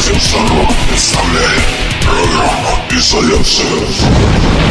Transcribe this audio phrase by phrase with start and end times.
[0.00, 0.16] Радио
[0.88, 1.60] представляет
[2.00, 3.66] программу «Изоляция».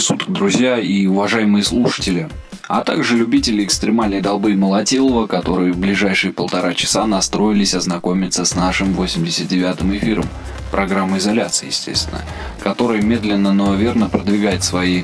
[0.03, 2.29] суток, друзья и уважаемые слушатели,
[2.67, 8.93] а также любители экстремальной долбы Молотилова, которые в ближайшие полтора часа настроились ознакомиться с нашим
[8.99, 10.25] 89-м эфиром,
[10.71, 12.21] программы изоляции, естественно,
[12.61, 15.03] которая медленно, но верно продвигает свои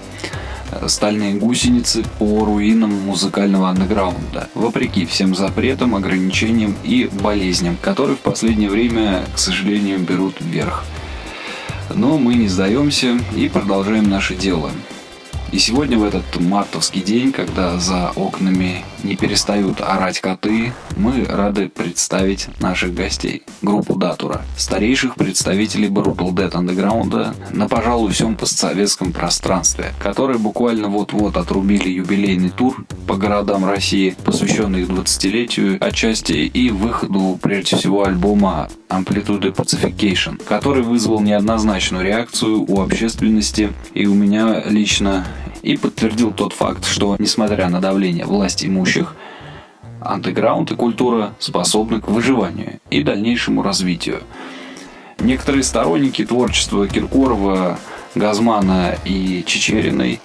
[0.72, 8.22] э, стальные гусеницы по руинам музыкального андеграунда, вопреки всем запретам, ограничениям и болезням, которые в
[8.22, 10.84] последнее время, к сожалению, берут вверх.
[11.96, 14.72] Но мы не сдаемся и продолжаем наше дело.
[15.52, 21.70] И сегодня в этот мартовский день, когда за окнами не перестают орать коты, мы рады
[21.70, 23.44] представить наших гостей.
[23.64, 31.36] Группу Датура, старейших представителей Brutal Dead Underground на, пожалуй, всем постсоветском пространстве, которые буквально вот-вот
[31.36, 38.70] отрубили юбилейный тур по городам России, посвященный их 20-летию отчасти и выходу, прежде всего, альбома
[38.90, 45.26] Amplitude Pacification, который вызвал неоднозначную реакцию у общественности и у меня лично
[45.62, 49.16] и подтвердил тот факт, что, несмотря на давление власти имущих,
[50.02, 54.22] андеграунд и культура способны к выживанию и дальнейшему развитию.
[55.20, 57.78] Некоторые сторонники творчества Киркорова,
[58.16, 60.22] Газмана и Чечериной,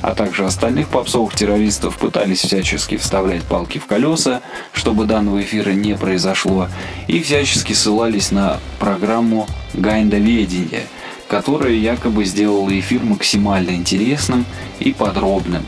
[0.00, 4.40] а также остальных попсовых террористов пытались всячески вставлять палки в колеса,
[4.72, 6.68] чтобы данного эфира не произошло,
[7.08, 10.84] и всячески ссылались на программу гайндоведения–
[11.28, 14.44] которая якобы сделала эфир максимально интересным
[14.80, 15.62] и подробным.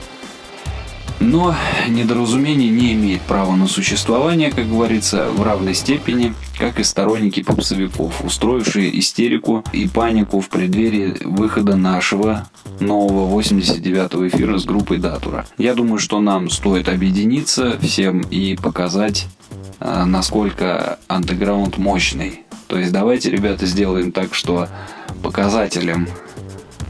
[1.21, 1.55] Но
[1.87, 8.25] недоразумение не имеет права на существование, как говорится, в равной степени, как и сторонники попсовиков,
[8.25, 12.49] устроившие истерику и панику в преддверии выхода нашего
[12.81, 15.45] нового 89-го эфира с группой Датура.
[15.59, 19.27] Я думаю, что нам стоит объединиться всем и показать,
[19.79, 22.45] а, насколько андеграунд мощный.
[22.70, 24.69] То есть давайте, ребята, сделаем так, что
[25.25, 26.06] показателем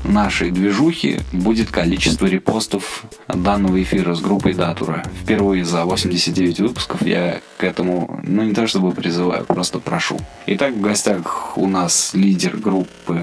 [0.04, 5.02] нашей движухи будет количество репостов данного эфира с группой Датура.
[5.22, 10.20] Впервые за 89 выпусков я к этому, ну не то чтобы призываю, просто прошу.
[10.44, 13.22] Итак, в гостях у нас лидер группы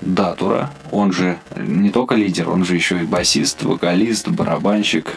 [0.00, 5.12] Датура, он же не только лидер, он же еще и басист, вокалист, барабанщик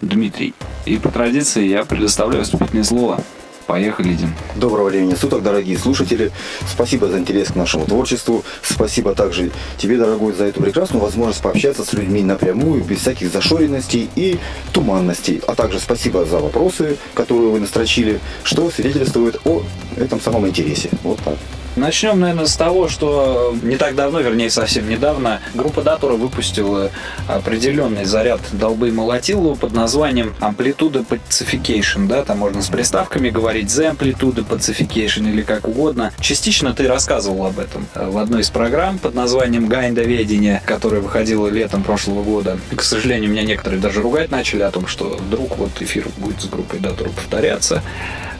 [0.00, 0.54] Дмитрий.
[0.86, 3.20] И по традиции я предоставляю вступительное слово
[3.66, 4.34] Поехали, Дим.
[4.56, 6.30] Доброго времени суток, дорогие слушатели.
[6.70, 8.44] Спасибо за интерес к нашему творчеству.
[8.62, 14.10] Спасибо также тебе, дорогой, за эту прекрасную возможность пообщаться с людьми напрямую, без всяких зашоренностей
[14.16, 14.38] и
[14.72, 15.40] туманностей.
[15.46, 19.62] А также спасибо за вопросы, которые вы настрочили, что свидетельствует о
[19.96, 20.90] этом самом интересе.
[21.02, 21.36] Вот так.
[21.76, 26.90] Начнем, наверное, с того, что не так давно, вернее, совсем недавно, группа Датура выпустила
[27.26, 33.66] определенный заряд долбы и молотилу под названием Amplitude Pacification, да, там можно с приставками говорить
[33.66, 36.12] The Amplitude Pacification или как угодно.
[36.20, 41.82] Частично ты рассказывал об этом в одной из программ под названием Гайндоведение, которая выходила летом
[41.82, 42.56] прошлого года.
[42.76, 46.46] К сожалению, меня некоторые даже ругать начали о том, что вдруг вот эфир будет с
[46.46, 47.82] группой Датура повторяться.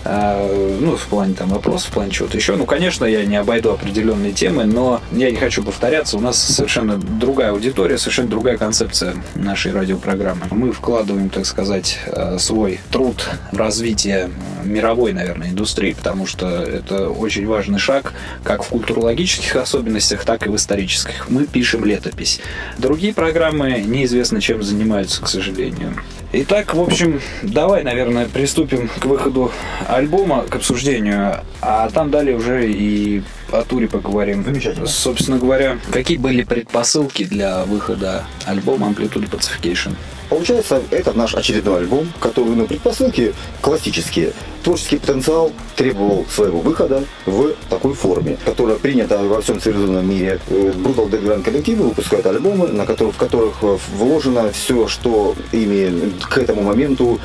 [0.04, 2.56] А, ну, в плане там вопросов, в плане чего-то еще.
[2.56, 6.16] Ну, конечно, я не обойду определенные темы, но я не хочу повторяться.
[6.16, 10.42] У нас совершенно другая аудитория, совершенно другая концепция нашей радиопрограммы.
[10.50, 14.30] Мы вкладываем, так сказать, э, свой труд в развитие
[14.64, 18.12] мировой, наверное, индустрии, потому что это очень важный шаг
[18.42, 21.28] как в культурологических особенностях, так и в исторических.
[21.28, 22.40] Мы пишем летопись.
[22.78, 25.94] Другие программы неизвестно чем занимаются, к сожалению.
[26.36, 29.52] Итак, в общем, давай, наверное, приступим к выходу
[29.96, 34.44] альбома, к обсуждению, а там далее уже и о туре поговорим.
[34.44, 34.86] Замечательно.
[34.86, 39.94] Собственно говоря, какие были предпосылки для выхода альбома Amplitude Pacification?
[40.28, 44.32] Получается, это наш очередной альбом, который, ну, предпосылки классические.
[44.62, 50.40] Творческий потенциал требовал своего выхода в такой форме, которая принята во всем цивилизованном мире.
[50.48, 56.12] Э, Brutal Dead Grand коллективы выпускают альбомы, на которых, в которых вложено все, что ими
[56.30, 57.20] к этому моменту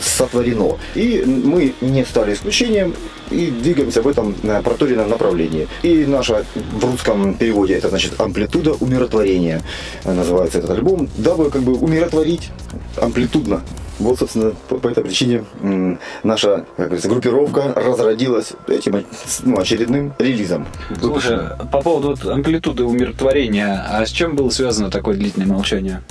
[0.00, 0.78] сотворено.
[0.96, 2.94] И мы не стали исключением
[3.30, 5.68] и двигаемся в этом э, проторенном направлении.
[5.82, 9.62] И наша в русском переводе это значит амплитуда умиротворения
[10.04, 12.39] называется этот альбом, дабы как бы умиротворить
[12.96, 13.62] амплитудно
[14.00, 15.44] вот, собственно, по, по этой причине
[16.22, 19.04] наша, как говорится, группировка разродилась этим
[19.42, 20.66] ну, очередным релизом.
[20.98, 21.38] Слушай,
[21.70, 26.02] по поводу вот амплитуды умиротворения, а с чем было связано такое длительное молчание?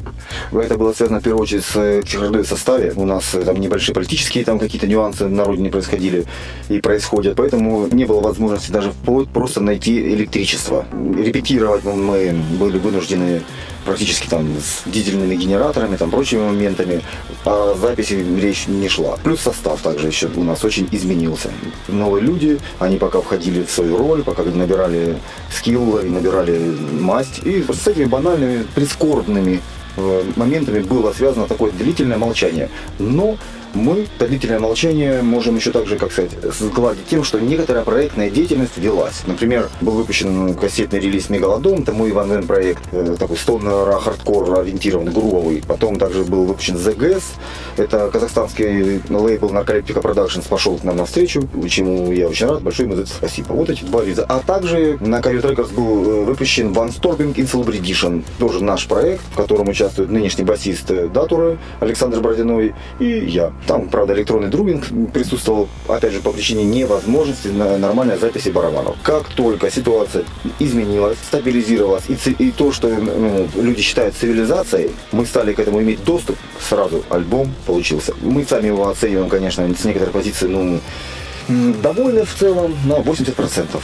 [0.51, 2.93] Это было связано в первую очередь с э, чехардой в составе.
[2.95, 6.25] У нас э, там небольшие политические там какие-то нюансы на родине происходили
[6.69, 8.91] и происходят, поэтому не было возможности даже
[9.33, 10.85] просто найти электричество.
[11.17, 13.41] Репетировать мы были вынуждены
[13.89, 17.01] практически там с дизельными генераторами, там прочими моментами,
[17.45, 19.17] о записи речь не шла.
[19.23, 21.49] Плюс состав также еще у нас очень изменился.
[21.87, 25.17] Новые люди, они пока входили в свою роль, пока набирали
[25.51, 26.59] скилл и набирали
[26.99, 27.39] масть.
[27.45, 29.61] И с этими банальными, прискорбными
[29.97, 32.69] э, моментами было связано такое длительное молчание.
[32.99, 33.37] Но
[33.73, 39.21] мы длительное молчание можем еще также, как сказать, сгладить тем, что некоторая проектная деятельность велась.
[39.25, 45.11] Например, был выпущен кассетный релиз «Мегалодон», это мой Иван проект, э, такой стонер хардкор ориентированный,
[45.11, 45.63] грувовый.
[45.67, 47.23] Потом также был выпущен «The Gas»,
[47.77, 52.95] это казахстанский лейбл «Нарколептика Продакшнс» пошел к нам навстречу, чему я очень рад, большое ему
[52.95, 53.53] за это спасибо.
[53.53, 54.25] Вот эти два релиза.
[54.25, 59.21] А также на Coyote Records был э, выпущен «One Storming Incelibri Edition», тоже наш проект,
[59.31, 63.53] в котором участвует нынешний басист Датура Александр Бородиной и я.
[63.67, 68.95] Там, правда, электронный друминг присутствовал, опять же, по причине невозможности нормальной записи барабанов.
[69.03, 70.23] Как только ситуация
[70.57, 76.03] изменилась, стабилизировалась, и, и то, что ну, люди считают цивилизацией, мы стали к этому иметь
[76.03, 78.13] доступ, сразу альбом получился.
[78.21, 80.79] Мы сами его оцениваем, конечно, с некоторой позиции, ну,
[81.47, 83.81] довольны в целом на 80%.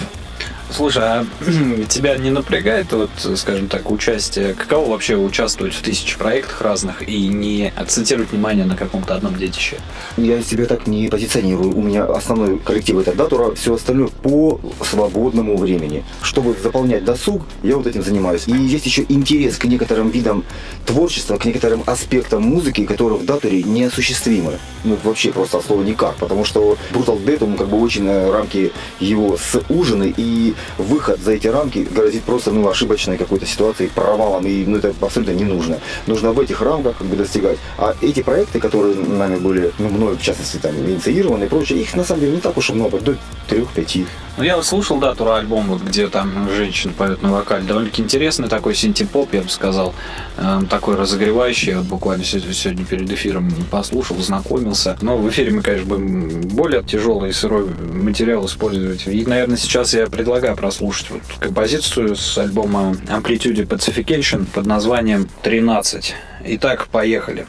[0.72, 1.26] Слушай, а
[1.90, 4.54] тебя не напрягает, вот, скажем так, участие?
[4.54, 9.78] Каково вообще участвовать в тысячи проектах разных и не акцентировать внимание на каком-то одном детище?
[10.18, 11.76] Я себя так не позиционирую.
[11.76, 16.04] У меня основной коллектив это датура, все остальное по свободному времени.
[16.22, 18.48] Чтобы заполнять досуг, я вот этим занимаюсь.
[18.48, 20.44] И есть еще интерес к некоторым видам
[20.86, 24.58] творчества, к некоторым аспектам музыки, которые в датуре неосуществимы.
[24.84, 26.16] Ну, вообще просто от слова никак.
[26.16, 31.48] Потому что Brutal Dead, он как бы очень рамки его сужены и выход за эти
[31.48, 35.80] рамки грозит просто ну, ошибочной какой-то ситуацией, провалом, и ну, это абсолютно не нужно.
[36.08, 37.58] Нужно в этих рамках как бы достигать.
[37.78, 41.96] А эти проекты, которые нами были, ну, мной в частности, там, инициированы и прочее, их
[41.96, 43.16] на самом деле не так уж и много, до
[43.48, 44.06] трех-пяти.
[44.38, 47.64] Ну, я слушал, да, тур-альбом, вот, где там женщина поет на вокале.
[47.64, 49.94] Довольно-таки интересный такой синтепоп, я бы сказал.
[50.38, 51.72] Эм, такой разогревающий.
[51.72, 54.98] Я вот буквально сегодня перед эфиром послушал, знакомился.
[55.02, 59.08] Но в эфире мы, конечно, будем более тяжелый и сырой материал использовать.
[59.08, 66.14] И, наверное, сейчас я предлагаю прослушать вот композицию с альбома Amplitude Pacification под названием «13».
[66.44, 67.48] Итак, поехали.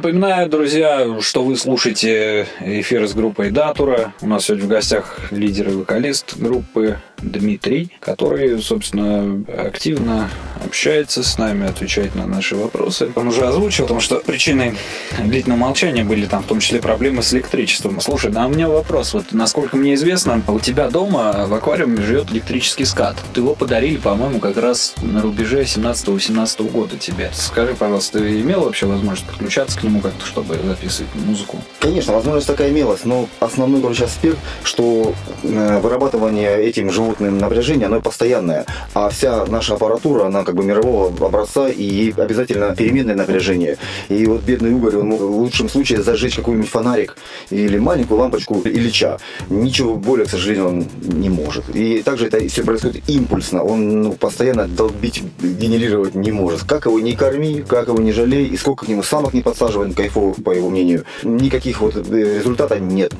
[0.00, 4.14] Напоминаю, друзья, что вы слушаете эфир с группой Датура.
[4.22, 10.30] У нас сегодня в гостях лидер и вокалист группы Дмитрий, который, собственно, активно
[10.64, 13.10] общается с нами, отвечает на наши вопросы.
[13.14, 14.76] Он уже озвучил, потому что причиной
[15.18, 18.00] длительного молчания были там в том числе проблемы с электричеством.
[18.00, 19.14] Слушай, да у меня вопрос.
[19.14, 23.16] Вот насколько мне известно, у тебя дома в аквариуме живет электрический скат.
[23.34, 27.30] Ты его подарили, по-моему, как раз на рубеже 17-18 года тебе.
[27.32, 31.58] Скажи, пожалуйста, ты имел вообще возможность подключаться к нему как-то, чтобы записывать музыку?
[31.80, 38.00] Конечно, возможность такая имелась, но основной, короче, аспект, что э, вырабатывание этим животным напряжения, оно
[38.00, 43.78] постоянное, а вся наша аппаратура, она как бы мирового образца, и обязательно переменное напряжение.
[44.08, 47.16] И вот бедный Угорь, он мог в лучшем случае зажечь какой-нибудь фонарик
[47.50, 49.18] или маленькую лампочку Ильича.
[49.48, 51.64] Ничего более, к сожалению, он не может.
[51.72, 56.64] И также это все происходит импульсно, он ну, постоянно долбить, генерировать не может.
[56.64, 59.92] Как его не корми, как его не жалей, и сколько к нему самых не подсаживаем
[59.92, 63.12] кайфовых, по его мнению, никаких вот э, результата нет.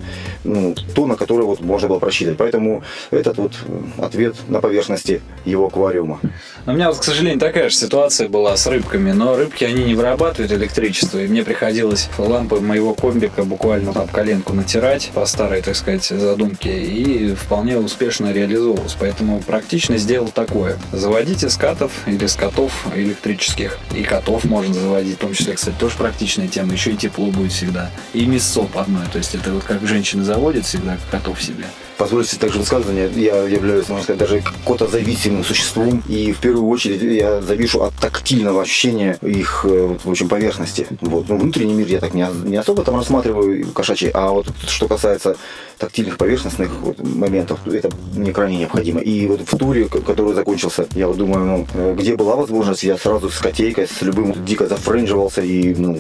[0.43, 2.39] Ну, то, на которое вот можно было просчитывать.
[2.39, 2.83] Поэтому
[3.13, 3.53] этот вот
[3.99, 6.19] ответ на поверхности его аквариума.
[6.67, 9.95] У меня вот, к сожалению, такая же ситуация была с рыбками, но рыбки, они не
[9.95, 15.77] вырабатывают электричество, и мне приходилось лампы моего комбика буквально об коленку натирать по старой, так
[15.77, 18.97] сказать, задумке, и вполне успешно реализовывалось.
[18.99, 20.79] Поэтому практично сделал такое.
[20.93, 26.49] Заводите скатов или скотов электрических, и котов можно заводить, в том числе, кстати, тоже практичная
[26.49, 27.91] тема, еще и тепло будет всегда.
[28.15, 31.67] И мясо одной, то есть это вот как женщины заводят всегда котов себе
[32.01, 37.41] позвольте также высказывание, я являюсь, можно сказать, даже котозависимым существом, и в первую очередь я
[37.41, 40.87] завишу от тактильного ощущения их, э, в общем, поверхности.
[41.01, 41.29] Вот.
[41.29, 45.37] Ну, внутренний мир я так не, не особо там рассматриваю кошачий, а вот что касается
[45.79, 49.01] тактильных поверхностных вот, моментов, это мне крайне необходимо.
[49.01, 52.97] И вот в туре, который закончился, я вот думаю, ну, э, где была возможность, я
[52.97, 55.97] сразу с котейкой, с любым дико зафренживался и ну,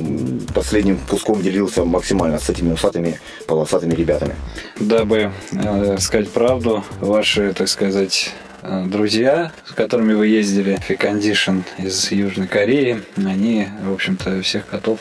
[0.54, 4.36] последним куском делился максимально с этими усатыми, полосатыми ребятами.
[4.78, 12.46] Дабы э, сказать правду, ваши, так сказать, друзья, с которыми вы ездили Фикондишн из Южной
[12.46, 15.00] Кореи, они, в общем-то, всех котов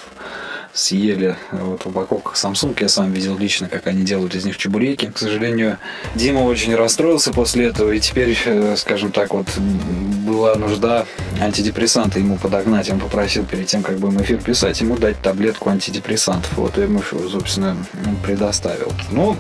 [0.74, 2.78] съели вот в упаковках Samsung.
[2.80, 5.08] Я сам видел лично, как они делают из них чебуреки.
[5.08, 5.78] К сожалению,
[6.15, 11.06] Дима очень расстроился после этого, и теперь, э, скажем так, вот была нужда
[11.41, 12.89] антидепрессанты ему подогнать.
[12.89, 16.56] Он попросил перед тем, как будем эфир писать, ему дать таблетку антидепрессантов.
[16.56, 17.76] Вот я ему, собственно,
[18.24, 18.91] предоставил.
[19.12, 19.36] Ну,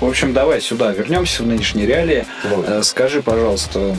[0.00, 2.26] в общем, давай сюда вернемся в нынешние реалии.
[2.44, 2.68] Вот.
[2.68, 3.94] Э, скажи, пожалуйста,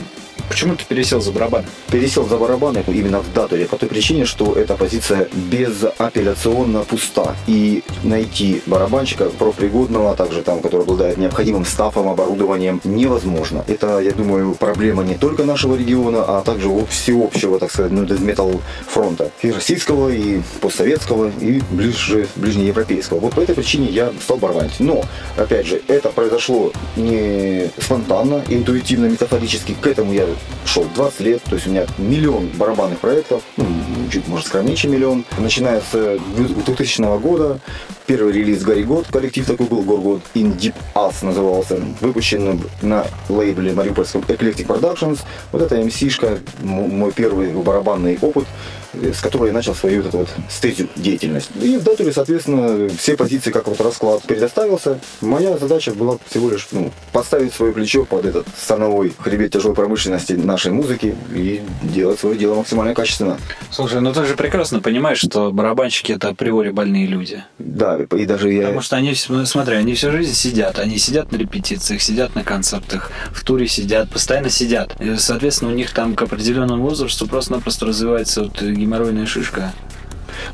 [0.48, 1.66] Почему ты пересел за барабаны?
[1.90, 7.34] Пересел за барабаны именно в датуре по той причине, что эта позиция безапелляционно пуста.
[7.46, 13.64] И найти барабанщика профпригодного, а также там, который обладает необходимым стафом, оборудованием, невозможно.
[13.66, 18.60] Это, я думаю, проблема не только нашего региона, а также всеобщего, так сказать, ну, метал
[18.86, 19.30] фронта.
[19.42, 23.20] И российского, и постсоветского, и ближе, ближнеевропейского.
[23.20, 24.78] Вот по этой причине я стал барабанить.
[24.80, 25.04] Но,
[25.36, 29.74] опять же, это произошло не спонтанно, интуитивно, метафорически.
[29.80, 30.26] К этому я
[30.64, 33.66] шел 20 лет, то есть у меня миллион барабанных проектов, ну,
[34.10, 35.24] чуть, может, скромнее, чем миллион.
[35.38, 37.58] Начиная с 2000 года,
[38.06, 43.72] первый релиз Гарри Год, коллектив такой был, Горгод, In Deep Us назывался, выпущен на лейбле
[43.72, 45.20] мариупольском Eclectic Productions.
[45.50, 48.46] Вот эта MC-шка, мой первый барабанный опыт,
[48.94, 51.50] с которой я начал свою вот эту вот стезю деятельность.
[51.60, 54.98] И в датуре, соответственно, все позиции, как вот расклад предоставился.
[55.20, 60.34] Моя задача была всего лишь ну, подставить свое плечо под этот становой хребет тяжелой промышленности
[60.34, 63.38] нашей музыки и делать свое дело максимально качественно.
[63.70, 67.44] Слушай, ну ты же прекрасно понимаешь, что барабанщики это априори больные люди.
[67.58, 68.62] Да, и даже я...
[68.62, 73.10] Потому что они, смотри, они всю жизнь сидят, они сидят на репетициях, сидят на концертах,
[73.32, 75.00] в туре сидят, постоянно сидят.
[75.00, 79.72] И, соответственно, у них там к определенному возрасту просто-напросто развивается вот геморройная шишка.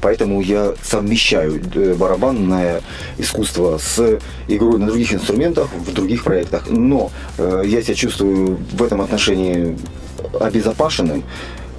[0.00, 2.82] Поэтому я совмещаю э, барабанное
[3.16, 6.68] искусство с игрой на других инструментах, в других проектах.
[6.68, 9.76] Но э, я себя чувствую в этом отношении
[10.40, 11.24] обезопасенным,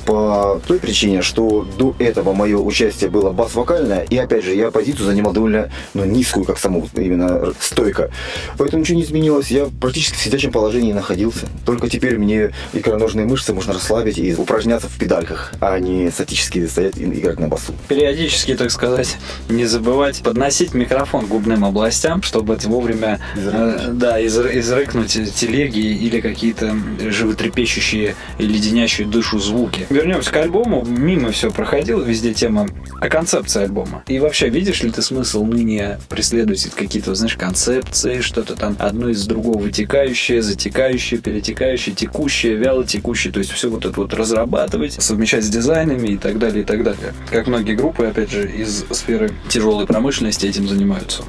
[0.06, 5.06] по той причине, что до этого мое участие было бас-вокальное, и опять же, я позицию
[5.06, 8.12] занимал довольно ну, низкую, как саму именно стойка.
[8.58, 11.48] Поэтому ничего не изменилось, я практически в сидячем положении находился.
[11.66, 16.98] Только теперь мне икроножные мышцы можно расслабить и упражняться в педальках, а не статически стоять
[16.98, 17.74] и играть на басу.
[17.88, 19.18] Периодически, так сказать,
[19.50, 26.76] не забывать подносить микрофон губным областям, чтобы вовремя э, да, из, изрыкнуть телеги или какие-то
[27.00, 30.86] животрепещущие и леденящие душу звуки вернемся к альбому.
[30.86, 32.68] Мимо все проходило, везде тема
[33.02, 34.04] о концепции альбома.
[34.08, 39.26] И вообще, видишь ли ты смысл ныне преследовать какие-то, знаешь, концепции, что-то там одно из
[39.28, 43.34] другого вытекающее, затекающее, перетекающее, текущее, вяло текущее.
[43.34, 46.84] То есть все вот это вот разрабатывать, совмещать с дизайнами и так далее, и так
[46.84, 47.14] далее.
[47.30, 51.24] Как многие группы, опять же, из сферы тяжелой промышленности этим занимаются.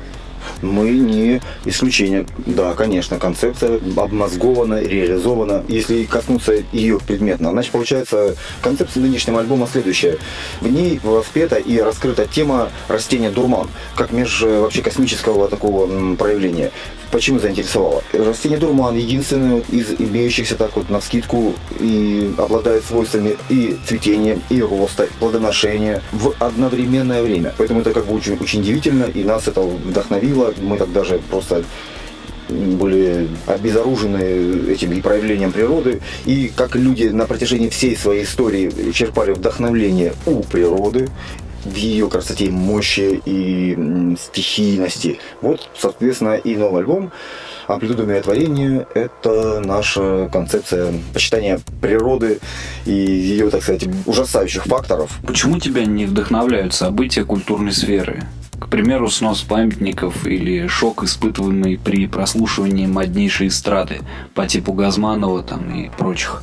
[0.62, 2.26] Мы не исключение.
[2.46, 5.64] Да, конечно, концепция обмозгована, реализована.
[5.68, 10.18] Если коснуться ее предметно, значит, получается, концепция нынешнего альбома следующая.
[10.60, 16.70] В ней воспета и раскрыта тема растения дурман, как меж вообще космического такого проявления.
[17.10, 18.02] Почему заинтересовало?
[18.12, 24.62] Растение дурман единственное из имеющихся так вот на скидку и обладает свойствами и цветения, и
[24.62, 27.52] роста, и плодоношения в одновременное время.
[27.58, 30.54] Поэтому это как бы очень, очень удивительно, и нас это вдохновило.
[30.60, 31.64] Мы так даже просто
[32.50, 36.00] были обезоружены этим проявлением природы.
[36.24, 41.08] И как люди на протяжении всей своей истории черпали вдохновление у природы,
[41.64, 45.18] в ее красоте, мощи и стихийности.
[45.40, 47.12] Вот, соответственно, и новый альбом
[47.66, 52.40] «Амплитуда миротворения»— это наша концепция почитания природы
[52.84, 55.18] и ее, так сказать, ужасающих факторов.
[55.26, 58.24] Почему тебя не вдохновляют события культурной сферы?
[58.58, 64.00] К примеру, снос памятников или шок, испытываемый при прослушивании моднейшей эстрады
[64.34, 66.42] по типу Газманова там и прочих.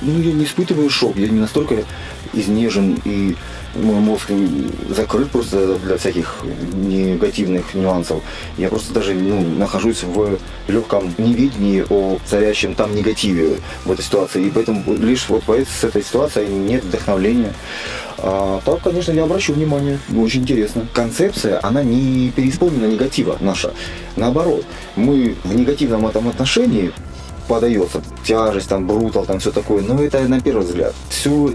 [0.00, 1.84] Ну, я не испытываю шок, я не настолько
[2.32, 3.34] изнежен и
[3.82, 4.30] мой мозг
[4.88, 6.36] закрыт просто для всяких
[6.74, 8.22] негативных нюансов.
[8.56, 14.46] Я просто даже ну, нахожусь в легком невидении о царящем там негативе в этой ситуации.
[14.46, 17.54] И поэтому лишь вот с этой ситуацией нет вдохновления.
[18.18, 19.98] А так, конечно, я обращу внимание.
[20.16, 20.86] Очень интересно.
[20.92, 23.72] Концепция, она не переисполнена негатива наша.
[24.16, 24.64] Наоборот,
[24.96, 26.92] мы в негативном этом отношении
[27.46, 29.82] подается, тяжесть, там, брутал, там, все такое.
[29.82, 30.94] Но это на первый взгляд.
[31.08, 31.52] Все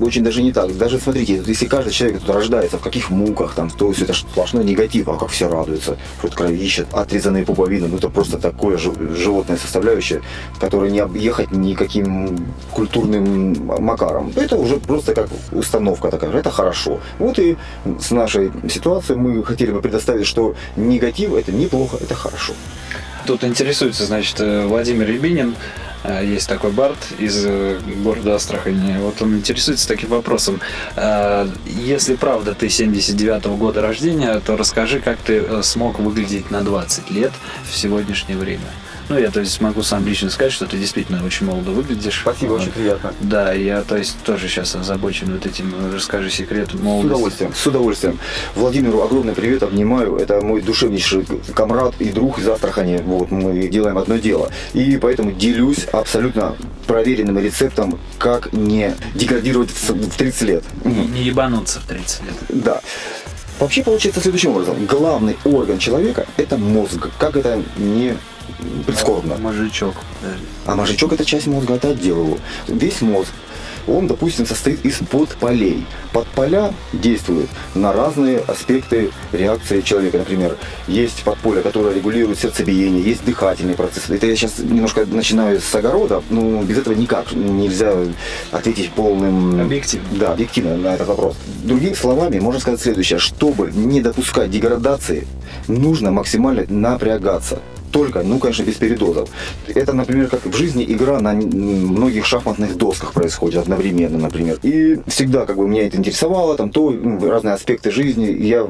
[0.00, 0.76] очень даже не так.
[0.76, 4.64] Даже смотрите, если каждый человек тут рождается в каких муках, там, то есть это сплошной
[4.64, 5.96] негатив, а как все радуются.
[6.22, 10.22] Вот кровища, отрезанные пуповины, ну это просто такое животное составляющее,
[10.58, 14.32] которое не объехать никаким культурным макаром.
[14.36, 17.00] Это уже просто как установка такая, это хорошо.
[17.18, 17.56] Вот и
[18.00, 22.52] с нашей ситуацией мы хотели бы предоставить, что негатив это неплохо, это хорошо.
[23.26, 25.54] Тут интересуется, значит, э, Владимир Рябинин,
[26.04, 28.96] э, есть такой Барт из э, города Астрахани.
[28.98, 30.60] Вот он интересуется таким вопросом.
[31.66, 37.32] Если правда ты 79-го года рождения, то расскажи, как ты смог выглядеть на 20 лет
[37.70, 38.66] в сегодняшнее время.
[39.10, 42.20] Ну, я, то есть, могу сам лично сказать, что ты действительно очень молодо выглядишь.
[42.22, 42.60] Спасибо, вот.
[42.60, 43.12] очень приятно.
[43.18, 47.08] Да, я, то есть, тоже сейчас озабочен вот этим, расскажи секрет молодости.
[47.08, 48.18] С удовольствием, с удовольствием.
[48.54, 50.14] Владимиру огромный привет, обнимаю.
[50.14, 53.02] Это мой душевнейший комрад и друг из Астрахани.
[53.04, 54.52] Вот, мы делаем одно дело.
[54.74, 56.54] И поэтому делюсь абсолютно
[56.86, 60.64] проверенным рецептом, как не деградировать в 30 лет.
[60.84, 62.34] Не, не ебануться в 30 лет.
[62.48, 62.80] Да.
[63.58, 64.86] Вообще получается следующим образом.
[64.86, 67.08] Главный орган человека– это мозг.
[67.18, 68.14] Как это не
[68.86, 69.36] прискорбно.
[69.36, 69.94] Мозжечок.
[70.66, 72.38] А мозжечок это часть мозга, это отдел его.
[72.68, 73.30] Весь мозг
[73.86, 75.86] он, допустим, состоит из подполей.
[76.12, 80.18] Подполя действуют на разные аспекты реакции человека.
[80.18, 84.10] Например, есть подполе, которое регулирует сердцебиение, есть дыхательный процесс.
[84.10, 87.94] Это я сейчас немножко начинаю с огорода, но без этого никак нельзя
[88.52, 89.60] ответить полным...
[89.60, 90.08] Объективно.
[90.12, 91.36] Да, объективно на этот вопрос.
[91.64, 93.18] Другими словами, можно сказать следующее.
[93.18, 95.26] Чтобы не допускать деградации,
[95.68, 99.28] нужно максимально напрягаться только, ну, конечно, без передозов.
[99.68, 104.58] Это, например, как в жизни игра на многих шахматных досках происходит одновременно, например.
[104.62, 108.66] И всегда, как бы, меня это интересовало, там, то, ну, разные аспекты жизни, я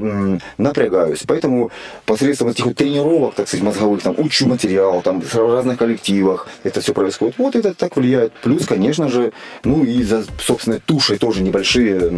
[0.58, 1.22] напрягаюсь.
[1.26, 1.70] Поэтому
[2.06, 6.80] посредством этих вот тренировок, так сказать, мозговых, там, учу материал, там, в разных коллективах это
[6.80, 7.34] все происходит.
[7.38, 8.32] Вот это так влияет.
[8.42, 9.32] Плюс, конечно же,
[9.64, 12.10] ну, и за собственной тушей тоже небольшие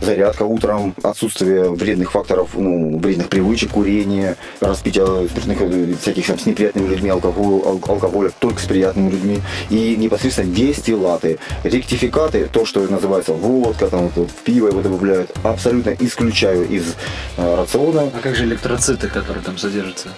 [0.00, 6.46] зарядка утром, отсутствие вредных факторов, ну, вредных привычек, курения, распития спиртных, э, всяких там, с
[6.46, 9.40] неприятными людьми, алкоголь, алкоголя только с приятными людьми.
[9.70, 16.68] И непосредственно дестилаты, ректификаты, то, что называется водка, там, вот, пиво его добавляют, абсолютно исключаю
[16.68, 16.94] из
[17.36, 18.02] э, рациона.
[18.02, 20.08] А как же электроциты, которые там содержатся?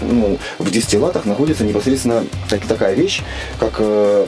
[0.00, 3.22] Ну, в дистиллатах находится непосредственно так, такая вещь,
[3.58, 4.26] как э,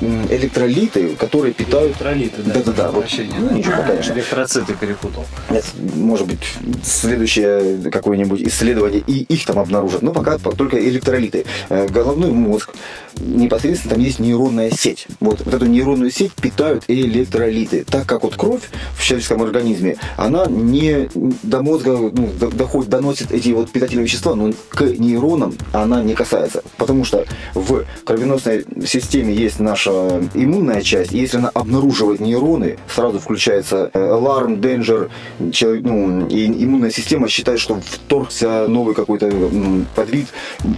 [0.00, 1.90] электролиты, которые питают...
[1.90, 2.54] Электролиты, да.
[2.54, 2.90] Да-да-да.
[2.90, 3.06] Вот,
[3.38, 4.12] ну, ничего, конечно.
[4.12, 5.24] Электроциты перепутал.
[5.50, 6.40] Нет, может быть,
[6.84, 10.02] следующее какое-нибудь исследование, и их там обнаружат.
[10.02, 11.44] Но пока только электролиты.
[11.68, 12.74] Э, головной мозг,
[13.18, 15.06] непосредственно там есть нейронная сеть.
[15.20, 17.84] Вот, вот эту нейронную сеть питают электролиты.
[17.84, 18.62] Так как вот кровь
[18.96, 21.08] в человеческом организме, она не
[21.42, 26.62] до мозга ну, доходит, доносит эти вот питательные вещества, но к нейронам она не касается.
[26.76, 33.18] Потому что в кровеносной системе есть наша иммунная часть, и если она обнаруживает нейроны, сразу
[33.18, 35.10] включается э, аларм, danger,
[35.52, 39.30] человек, ну, и иммунная система считает, что вторгся новый какой-то
[39.94, 40.28] подвид.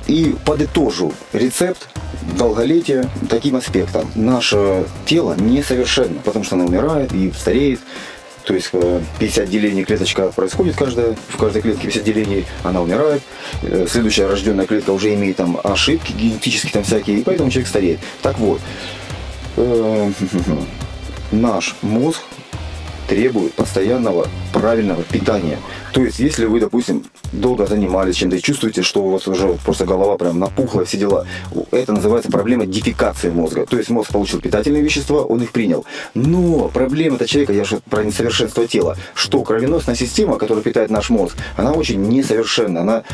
[0.06, 1.88] И подытожу рецепт
[2.38, 4.06] долголетия таким аспектом.
[4.14, 7.80] Наше тело несовершенно, потому что оно умирает и стареет.
[8.44, 13.22] То есть э, 50 делений клеточка происходит каждая, в каждой клетке 50 делений, она умирает.
[13.62, 18.00] Э, Следующая рожденная клетка уже имеет там ошибки генетические там всякие, и поэтому человек стареет.
[18.20, 18.60] Так вот,
[19.56, 20.10] э,
[21.32, 22.20] наш мозг
[23.08, 25.58] требует постоянного правильного питания.
[25.92, 29.84] То есть, если вы, допустим, долго занимались чем-то и чувствуете, что у вас уже просто
[29.84, 31.26] голова прям напухла, все дела,
[31.70, 33.66] это называется проблема дефекации мозга.
[33.66, 35.84] То есть мозг получил питательные вещества, он их принял.
[36.14, 41.36] Но проблема-то человека, я же про несовершенство тела, что кровеносная система, которая питает наш мозг,
[41.56, 43.04] она очень несовершенна, она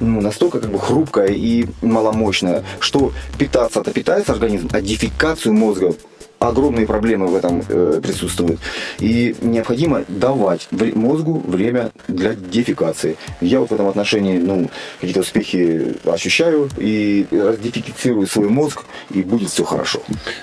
[0.00, 5.94] ну, настолько как бы хрупкая и маломощная, что питаться-то питается организм, а дефекацию мозга
[6.38, 8.60] огромные проблемы в этом э, присутствуют.
[9.00, 13.16] И необходимо давать вре- мозгу время для дефекации.
[13.40, 14.70] Я вот в этом отношении ну,
[15.00, 20.00] какие-то успехи ощущаю и раздефекцирую свой мозг, и будет все хорошо.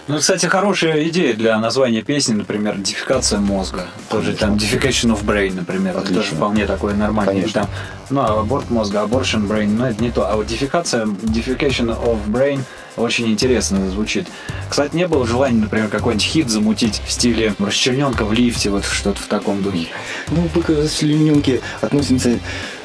[0.08, 3.86] Ну, кстати, хорошая идея для названия песни, например, «Дефекация мозга».
[4.10, 5.92] Тоже там «Defecation of Brain», например.
[5.92, 6.22] Это Отлично.
[6.24, 7.36] тоже вполне такое нормальное.
[7.36, 7.62] Конечно.
[7.62, 7.70] Там,
[8.10, 10.30] ну, аборт мозга, abortion brain, но это не то.
[10.30, 12.60] А вот дефекация, «Defecation of Brain»
[12.98, 14.28] очень интересно звучит.
[14.70, 19.22] Кстати, не было желания, например, какой-нибудь хит замутить в стиле расчлененка в лифте, вот что-то
[19.22, 19.88] в таком духе.
[20.30, 22.40] Ну, мы к расчлененке относимся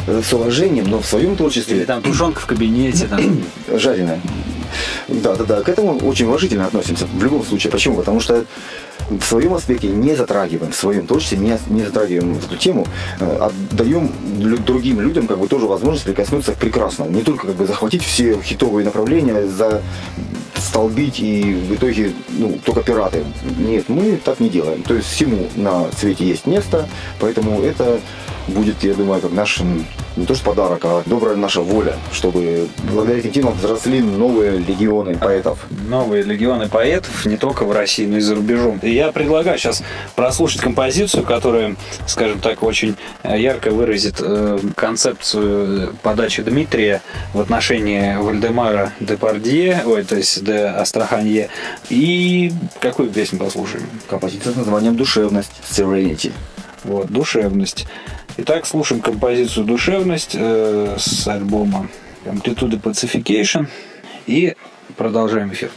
[0.06, 3.20] э, с уважением, но в своем творчестве Или там тушенка в кабинете, там.
[3.78, 4.20] жареная.
[5.08, 5.62] Да, да, да.
[5.62, 7.06] К этому очень уважительно относимся.
[7.06, 7.70] В любом случае.
[7.70, 7.96] Почему?
[7.96, 8.44] Потому что
[9.08, 12.86] в своем аспекте не затрагиваем, в своем творчестве не, не затрагиваем эту тему,
[13.18, 17.10] э, отдаем лю- другим людям как бы тоже возможность прикоснуться к прекрасному.
[17.10, 19.82] Не только как бы захватить все хитовые направления, за
[20.56, 23.24] столбить и в итоге ну, только пираты.
[23.58, 24.82] Нет, мы так не делаем.
[24.82, 28.00] То есть всему на свете есть место, поэтому это
[28.50, 29.60] будет, я думаю, как наш
[30.16, 35.16] не то что подарок, а добрая наша воля, чтобы благодаря этим темам взросли новые легионы
[35.16, 35.66] поэтов.
[35.88, 38.78] новые легионы поэтов, не только в России, но и за рубежом.
[38.82, 39.82] И я предлагаю сейчас
[40.16, 48.16] прослушать композицию, которая, скажем так, очень э, ярко выразит э, концепцию подачи Дмитрия в отношении
[48.16, 51.48] Вальдемара де Пардье, ой, то есть де Астраханье.
[51.88, 53.86] И какую песню послушаем?
[54.08, 56.32] Композиция с названием «Душевность» Serenity.
[56.84, 57.86] Вот, «Душевность».
[58.36, 61.88] Итак, слушаем композицию «Душевность» э, с альбома
[62.24, 63.66] Amplitude Pacification
[64.26, 64.54] и
[64.96, 65.70] продолжаем эфир.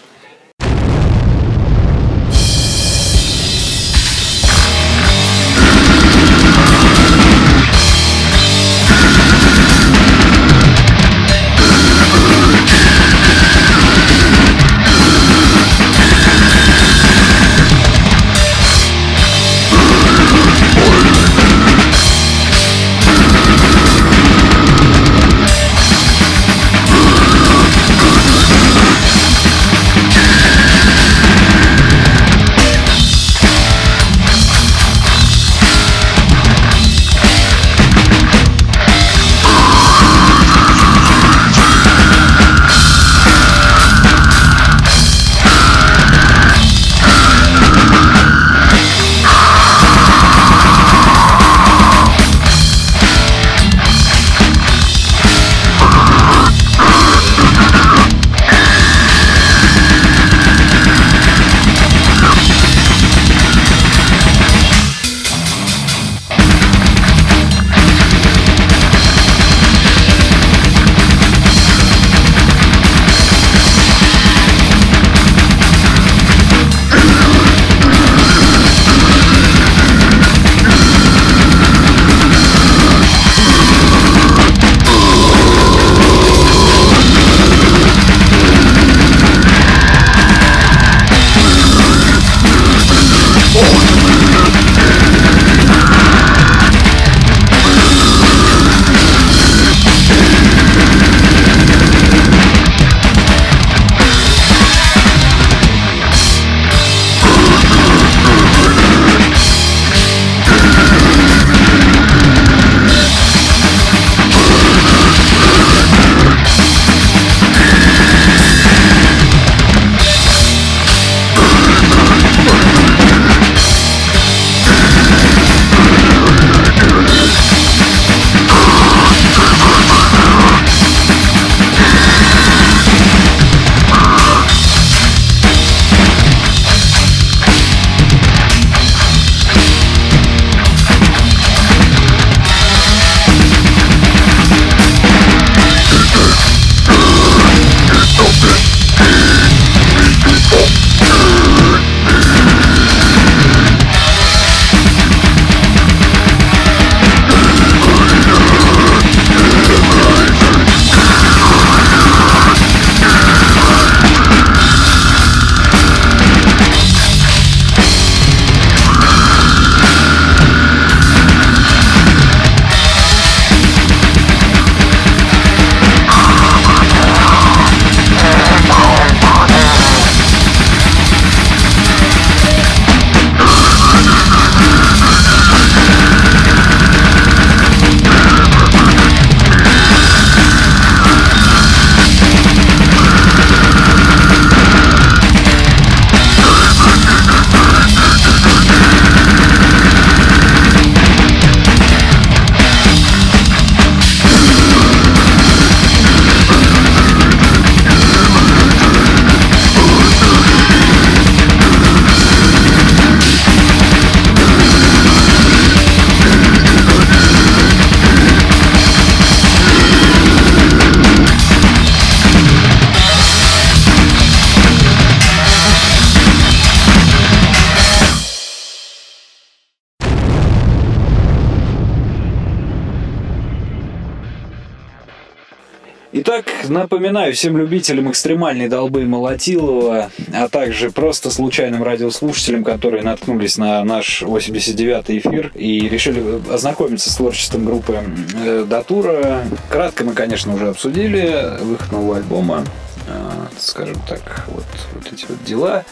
[236.74, 244.24] Напоминаю всем любителям экстремальной долбы Молотилова, а также просто случайным радиослушателям, которые наткнулись на наш
[244.24, 248.00] 89-й эфир и решили ознакомиться с творчеством группы
[248.44, 249.44] э, Датура.
[249.70, 252.66] Кратко мы, конечно, уже обсудили выход нового альбома
[253.08, 255.86] э, скажем так, вот, вот эти вот дела,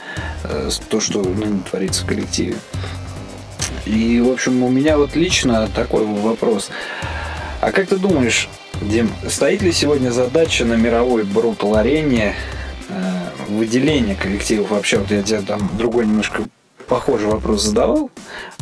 [0.44, 2.56] э, то, что ныне творится в коллективе.
[3.86, 6.70] И, в общем, у меня вот лично такой вопрос.
[7.62, 8.50] А как ты думаешь,
[8.82, 12.34] Дим, стоит ли сегодня задача на мировой брутал-арене
[12.90, 14.72] э, выделения коллективов?
[14.72, 16.44] Вообще, вот я тебе там другой немножко
[16.88, 18.12] похожий вопрос задавал,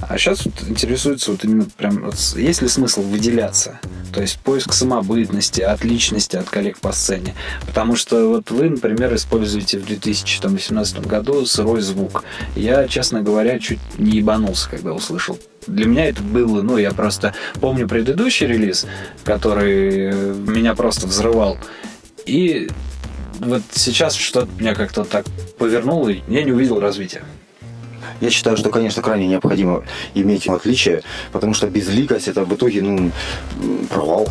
[0.01, 3.79] а сейчас вот интересуется вот именно прям, вот, есть ли смысл выделяться?
[4.13, 7.33] То есть поиск самобытности, отличности от коллег по сцене.
[7.65, 12.23] Потому что вот вы, например, используете в 2018 году сырой звук.
[12.55, 17.33] Я, честно говоря, чуть не ебанулся, когда услышал для меня это было, ну, я просто
[17.59, 18.85] помню предыдущий релиз,
[19.23, 21.57] который меня просто взрывал.
[22.25, 22.69] И
[23.39, 25.25] вот сейчас что-то меня как-то так
[25.57, 27.23] повернуло, и я не увидел развития.
[28.21, 33.11] Я считаю, что, конечно, крайне необходимо иметь отличие, потому что безликость это в итоге ну,
[33.89, 34.27] провал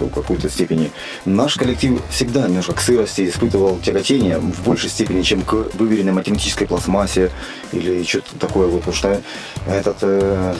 [0.00, 0.90] в какой-то степени.
[1.24, 6.66] Наш коллектив всегда немножко к сырости испытывал тяготение в большей степени, чем к выверенной математической
[6.66, 7.30] пластмассе
[7.72, 8.66] или что-то такое.
[8.66, 9.20] Вот, потому что
[9.66, 10.54] этот, э,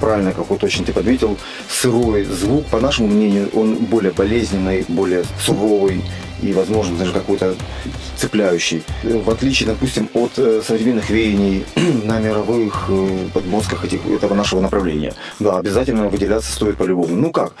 [0.00, 5.24] правильно, как вот точно ты подметил, сырой звук, по нашему мнению, он более болезненный, более
[5.40, 6.02] суровый,
[6.42, 7.54] и, возможно, даже какой-то
[8.16, 8.82] цепляющий.
[9.02, 11.64] В отличие, допустим, от э, современных веяний
[12.04, 15.14] на мировых э, подмозгах этих, этого нашего направления.
[15.38, 17.14] Да, обязательно выделяться стоит по-любому.
[17.14, 17.54] Ну как?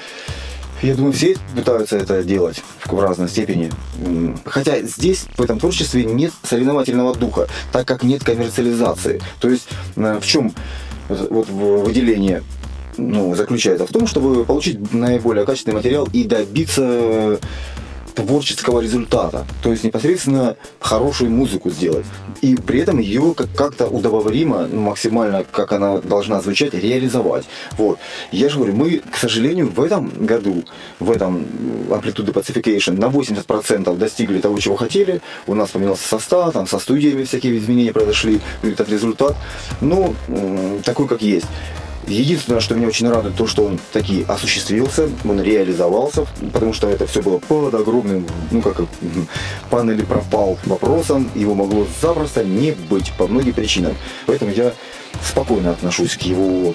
[0.82, 3.70] Я думаю, все пытаются это делать в разной степени.
[4.44, 9.22] Хотя здесь, в этом творчестве, нет соревновательного духа, так как нет коммерциализации.
[9.40, 10.52] То есть э, в чем
[11.08, 12.42] вот выделение
[12.96, 13.86] ну, заключается?
[13.86, 17.38] В том, чтобы получить наиболее качественный материал и добиться
[18.14, 19.46] творческого результата.
[19.62, 22.06] То есть непосредственно хорошую музыку сделать.
[22.40, 27.44] И при этом ее как-то удобоваримо, максимально, как она должна звучать, реализовать.
[27.78, 27.98] Вот.
[28.32, 30.64] Я же говорю, мы, к сожалению, в этом году,
[31.00, 31.46] в этом
[31.88, 35.20] Amplitude Pacification на 80% достигли того, чего хотели.
[35.46, 39.36] У нас поменялся состав, там со студиями всякие изменения произошли, этот результат.
[39.80, 40.14] Ну,
[40.84, 41.46] такой, как есть.
[42.06, 47.06] Единственное, что меня очень радует, то, что он таки осуществился, он реализовался, потому что это
[47.06, 48.82] все было под огромным, ну как
[49.70, 53.96] пан или пропал вопросом, его могло запросто не быть по многим причинам.
[54.26, 54.72] Поэтому я
[55.22, 56.74] спокойно отношусь к его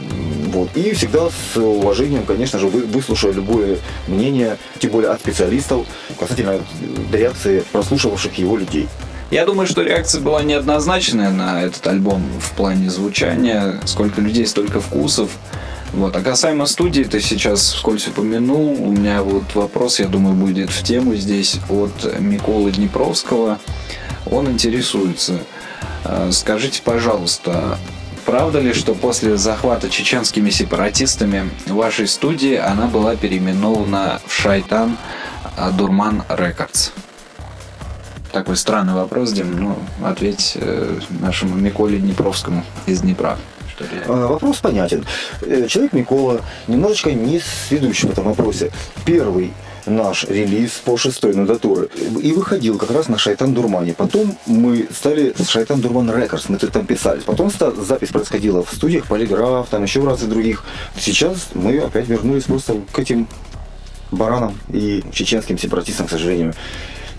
[0.54, 5.86] вот и всегда с уважением, конечно же, выслушаю любое мнение, тем более от специалистов
[6.20, 6.60] касательно
[7.12, 8.88] реакции прослушивавших его людей.
[9.32, 13.80] Я думаю, что реакция была неоднозначная на этот альбом в плане звучания.
[13.86, 15.30] Сколько людей, столько вкусов.
[15.94, 16.16] Вот.
[16.16, 20.84] А касаемо студии, ты сейчас вскользь упомянул, у меня вот вопрос, я думаю, будет в
[20.84, 23.60] тему здесь от Миколы Днепровского.
[24.30, 25.40] Он интересуется.
[26.04, 27.78] А, скажите, пожалуйста,
[28.26, 34.98] правда ли, что после захвата чеченскими сепаратистами вашей студии она была переименована в Шайтан
[35.76, 36.92] Дурман Рекордс?
[38.32, 43.38] Такой странный вопрос, Дим, ну, ответь э, нашему Миколе Днепровскому из Днепра.
[44.08, 45.04] А, вопрос понятен.
[45.42, 48.72] Э, человек Микола немножечко не сведущий в этом вопросе.
[49.04, 49.52] Первый
[49.88, 51.90] наш релиз по шестой нудатуры
[52.22, 53.94] и выходил как раз на Шайтан Дурмане.
[53.94, 57.24] Потом мы стали Шайтан Дурман Рекордс, мы там писались.
[57.24, 60.64] Потом запись происходила в студиях Полиграф, там еще в разных других.
[61.00, 63.28] Сейчас мы опять вернулись просто к этим
[64.12, 66.54] баранам и чеченским сепаратистам, к сожалению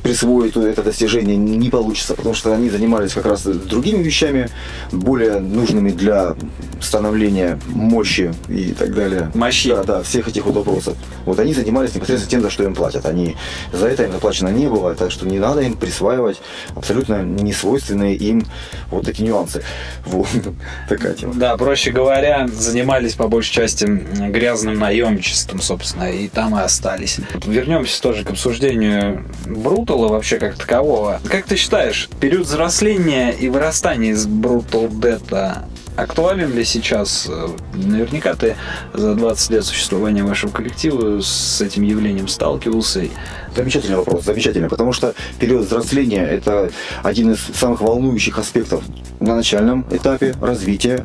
[0.03, 4.49] присвоить это достижение не получится, потому что они занимались как раз другими вещами,
[4.93, 6.35] более нужными для
[6.81, 9.31] становления мощи и так далее.
[9.35, 9.71] Мощи.
[9.71, 10.97] Да, да, всех этих вот вопросов.
[11.27, 13.07] Вот они занимались непосредственно тем, за что им платят.
[13.07, 13.37] Они
[13.73, 16.41] за это им заплачено не было, так что не надо им присваивать
[16.75, 18.47] абсолютно несвойственные им
[18.91, 19.63] вот такие нюансы.
[20.07, 20.29] Вот
[20.89, 21.35] такая тема.
[21.35, 27.19] Да, проще говоря, занимались по большей части грязным наемничеством, собственно, и там и остались.
[27.45, 31.21] Вернемся тоже к обсуждению Брут Брутала вообще как такового.
[31.29, 35.65] Как ты считаешь, период взросления и вырастания из Брутал Дэта
[35.97, 37.29] актуален ли сейчас?
[37.75, 38.55] Наверняка ты
[38.95, 43.09] за 20 лет существования вашего коллектива с этим явлением сталкивался.
[43.57, 46.71] Замечательный вопрос, замечательный, потому что период взросления– это
[47.03, 48.85] один из самых волнующих аспектов.
[49.19, 51.05] На начальном этапе развития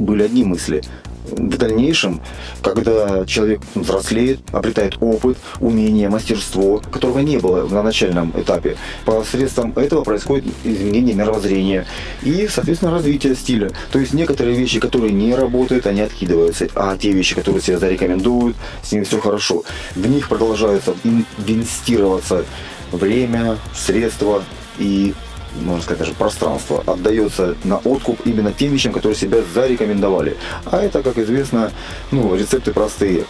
[0.00, 0.82] были одни мысли–
[1.26, 2.20] в дальнейшем,
[2.62, 10.04] когда человек взрослеет, обретает опыт, умение, мастерство, которого не было на начальном этапе, посредством этого
[10.04, 11.86] происходит изменение мировоззрения
[12.22, 13.70] и, соответственно, развитие стиля.
[13.92, 18.56] То есть некоторые вещи, которые не работают, они откидываются, а те вещи, которые себя зарекомендуют,
[18.82, 19.64] с ними все хорошо.
[19.94, 22.44] В них продолжаются инвестироваться
[22.92, 24.42] время, средства
[24.78, 25.14] и
[25.62, 30.36] можно сказать, даже пространство отдается на откуп именно тем вещам, которые себя зарекомендовали.
[30.64, 31.72] А это, как известно,
[32.10, 33.24] ну, рецепты простые.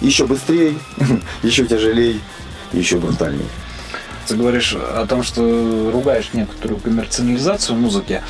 [0.00, 0.74] Еще быстрее,
[1.42, 2.20] еще тяжелее,
[2.72, 3.48] еще брутальнее.
[4.26, 8.22] Ты говоришь о том, что ругаешь некоторую коммерциализацию музыки.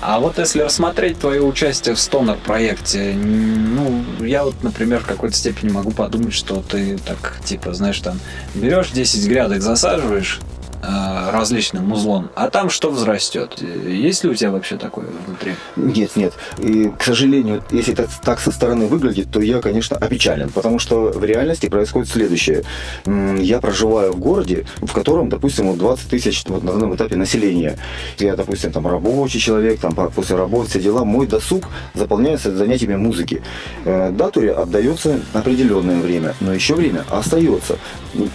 [0.00, 5.36] А вот если рассмотреть твое участие в Stoner проекте, ну, я вот, например, в какой-то
[5.36, 8.18] степени могу подумать, что ты так, типа, знаешь, там,
[8.52, 10.40] берешь 10 грядок, засаживаешь,
[10.82, 13.62] различным узлом, а там что взрастет?
[13.86, 15.54] Есть ли у тебя вообще такое внутри?
[15.76, 16.34] Нет, нет.
[16.58, 21.10] И, к сожалению, если это так со стороны выглядит, то я, конечно, опечален, потому что
[21.12, 22.64] в реальности происходит следующее.
[23.06, 27.78] Я проживаю в городе, в котором, допустим, 20 тысяч вот, на данном этапе населения.
[28.18, 31.04] Я, допустим, там рабочий человек, там после работы все дела.
[31.04, 31.64] Мой досуг
[31.94, 33.42] заполняется занятиями музыки.
[33.84, 37.78] Э, датуре отдается определенное время, но еще время остается.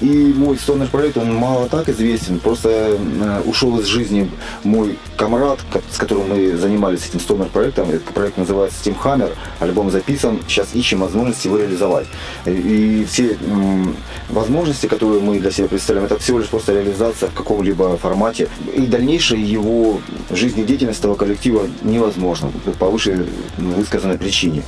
[0.02, 4.30] И мой стонер проект, он мало так известен, просто э, ушел из жизни
[4.64, 5.60] мой комрад,
[5.92, 7.90] с которым мы занимались этим стонер проектом.
[7.90, 12.08] Этот проект называется Steam Hammer, альбом записан, сейчас ищем возможности его реализовать.
[12.46, 13.38] И все
[14.30, 18.50] возможности, которые мы для себя представляем, это всего лишь просто реализация в каком-либо формате.
[18.74, 20.00] И дальнейшая его
[20.32, 23.26] жизнедеятельность этого коллектива невозможна по выше
[23.58, 24.64] высказанной причине.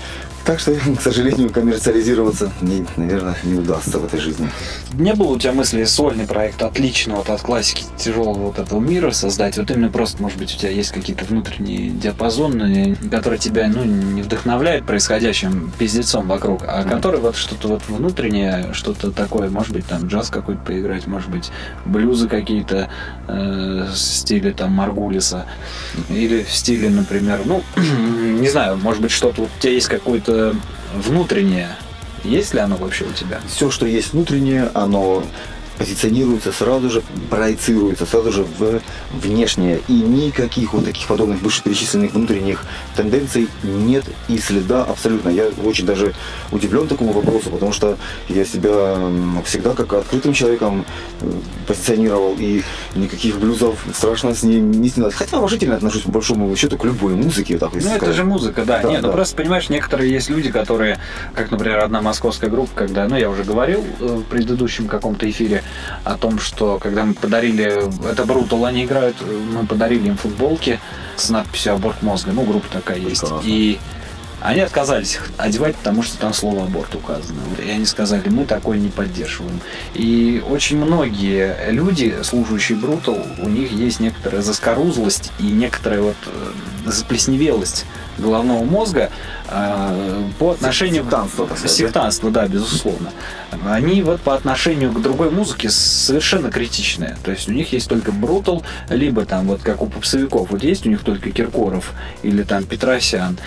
[0.45, 4.49] Так что, к сожалению, коммерциализироваться, не, наверное, не удастся в этой жизни.
[4.93, 9.11] Не было у тебя мысли сольный проект отлично вот от классики тяжелого вот этого мира
[9.11, 9.57] создать?
[9.57, 14.21] Вот именно просто, может быть, у тебя есть какие-то внутренние диапазоны, которые тебя, ну, не
[14.21, 16.89] вдохновляют происходящим пиздецом вокруг, а mm.
[16.89, 21.51] которые вот что-то вот внутреннее, что-то такое, может быть, там джаз какой-то поиграть, может быть,
[21.85, 22.89] блюзы какие-то
[23.27, 25.45] э, в стиле там Маргулиса
[26.09, 27.63] или в стиле, например, ну,
[28.39, 30.28] не знаю, может быть, что-то вот у тебя есть какой-то
[30.95, 31.75] внутреннее,
[32.23, 33.39] есть ли оно вообще у тебя?
[33.47, 35.23] Все, что есть внутреннее, оно
[35.79, 39.79] позиционируется сразу же, проецируется сразу же в внешнее.
[39.87, 42.65] И никаких вот таких подобных вышеперечисленных внутренних
[42.95, 45.29] тенденций нет и следа абсолютно.
[45.29, 46.13] Я очень даже
[46.51, 48.97] удивлен такому вопросу, потому что я себя
[49.45, 50.85] всегда как открытым человеком
[51.21, 51.31] э,
[51.65, 52.61] позиционировал, и
[52.95, 55.13] никаких блюзов страшно с ней не снимать.
[55.13, 57.57] Хотя уважительно отношусь по большому счету к любой музыке.
[57.57, 58.01] Так, ну, сказать.
[58.03, 58.81] это же музыка, да.
[58.81, 59.07] да Нет, ну, да.
[59.07, 60.99] ну просто, понимаешь, некоторые есть люди, которые,
[61.33, 65.63] как, например, одна московская группа, когда, ну, я уже говорил э, в предыдущем каком-то эфире,
[66.03, 70.79] о том, что когда мы подарили, это Брутал, они играют, мы подарили им футболки
[71.15, 73.23] с надписью «Аборт мозга», ну, группа такая есть.
[73.43, 73.79] И
[74.41, 77.39] они отказались одевать, потому что там слово аборт указано.
[77.63, 79.59] И они сказали, мы такое не поддерживаем.
[79.93, 86.51] И очень многие люди, служащие Брутал, у них есть некоторая заскорузлость и некоторая вот э,
[86.85, 87.85] заплесневелость
[88.19, 89.09] головного мозга
[89.49, 93.11] э, по отношению сектанство, к сектанство, да, безусловно.
[93.65, 97.17] Они вот по отношению к другой музыке совершенно критичные.
[97.23, 100.85] То есть у них есть только Брутал, либо там вот как у попсовиков, вот есть
[100.85, 103.37] у них только Киркоров или там Петросян,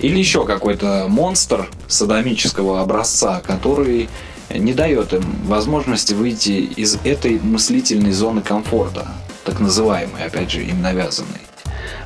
[0.00, 4.08] или еще какой-то монстр садомического образца, который
[4.50, 9.08] не дает им возможности выйти из этой мыслительной зоны комфорта,
[9.44, 11.40] так называемой, опять же, им навязанной.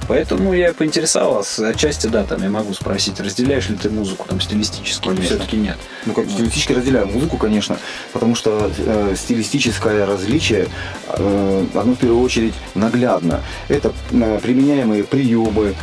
[0.08, 1.68] Поэтому я поинтересовался.
[1.68, 5.76] Отчасти, да, там я могу спросить, разделяешь ли ты музыку там стилистически или все-таки нет?
[6.06, 7.78] Ну, как стилистически разделяю музыку, конечно,
[8.12, 10.68] потому что э, стилистическое различие,
[11.08, 13.40] э, оно в первую очередь наглядно.
[13.68, 15.74] Это э, применяемые приемы,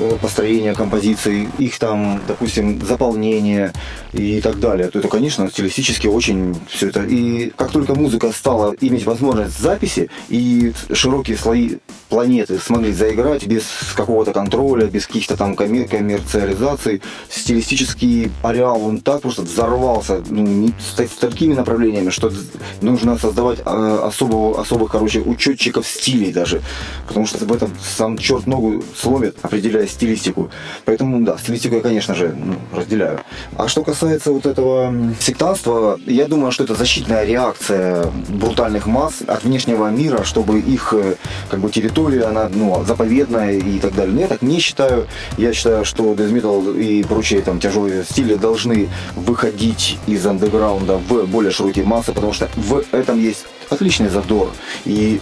[0.00, 3.72] Э, построения композиций, их там, допустим, заполнение
[4.14, 7.02] и так далее, то это, конечно, стилистически очень все это.
[7.04, 11.76] И как только музыка стала иметь возможность записи, и широкие слои
[12.08, 19.20] планеты смогли заиграть без какого-то контроля, без каких-то там коммер- коммерциализаций, стилистический ареал, он так
[19.20, 22.32] просто взорвался ну, с, с такими направлениями, что
[22.80, 26.62] нужно создавать э, особого, особых, короче, учетчиков стилей даже,
[27.06, 30.50] потому что об этом сам черт ногу сломит, определяя стилистику.
[30.84, 33.20] Поэтому, да, стилистику я, конечно же, ну, разделяю.
[33.56, 39.44] А что касается вот этого сектанства, я думаю, что это защитная реакция брутальных масс от
[39.44, 41.16] внешнего мира, чтобы их э,
[41.50, 44.14] как бы территория, она ну, заповедная и так далее.
[44.14, 45.06] Но я так не считаю.
[45.38, 51.50] Я считаю, что metal и прочие там тяжелые стили должны выходить из андеграунда в более
[51.50, 54.52] широкие массы, потому что в этом есть отличный задор
[54.84, 55.20] и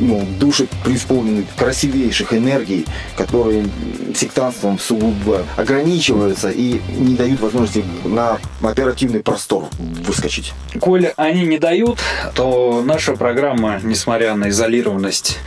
[0.00, 2.86] ну, души преисполнены красивейших энергий,
[3.16, 3.66] которые
[4.14, 10.52] сектантством сугубо ограничиваются и не дают возможности на оперативный простор выскочить.
[10.80, 11.98] Коль они не дают,
[12.34, 15.38] то наша программа, несмотря на изолированность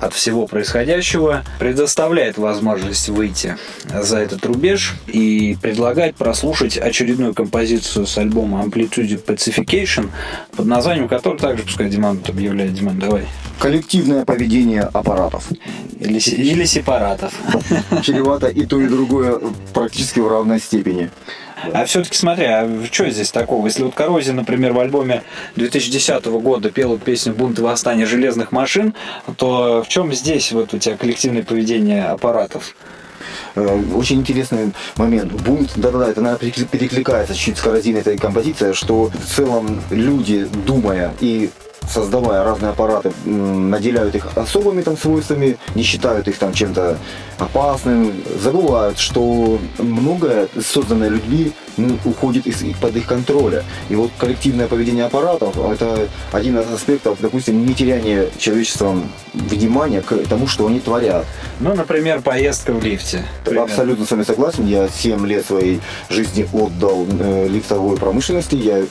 [0.00, 3.56] от всего происходящего, предоставляет возможность выйти
[3.92, 10.10] за этот рубеж и предлагает прослушать очередную композицию с альбома Amplitude Pacification,
[10.56, 12.74] под названием которой также, пускай Диман объявляет.
[12.74, 13.26] Диман, давай.
[13.58, 15.48] Коллективное поведение аппаратов.
[15.98, 17.32] Или, или сепаратов.
[18.02, 19.40] Чревато и то, и другое
[19.72, 21.10] практически в равной степени.
[21.72, 23.66] А все-таки смотри, а что здесь такого?
[23.66, 25.22] Если вот Коррозия, например, в альбоме
[25.56, 28.94] 2010 года пела песню «Бунт и восстание железных машин»,
[29.36, 32.74] то в чем здесь вот у тебя коллективное поведение аппаратов?
[33.54, 35.32] Э, очень интересный момент.
[35.32, 41.14] Бунт, да-да-да, это, наверное, перекликается чуть с коррозиной этой композиция, что в целом люди, думая
[41.20, 41.50] и
[41.88, 46.98] создавая разные аппараты, наделяют их особыми там свойствами, не считают их там чем-то
[47.38, 48.12] опасным,
[48.42, 51.52] забывают, что многое, созданное людьми,
[52.04, 53.64] уходит из, под их контроля.
[53.88, 60.16] И вот коллективное поведение аппаратов– это один из аспектов, допустим, не теряния человечеством внимания к
[60.28, 61.24] тому, что они творят.
[61.60, 63.24] Ну, например, поездка в лифте.
[63.44, 63.70] Примерно.
[63.70, 64.66] Абсолютно с вами согласен.
[64.66, 68.54] Я 7 лет своей жизни отдал э, лифтовой промышленности.
[68.54, 68.84] Я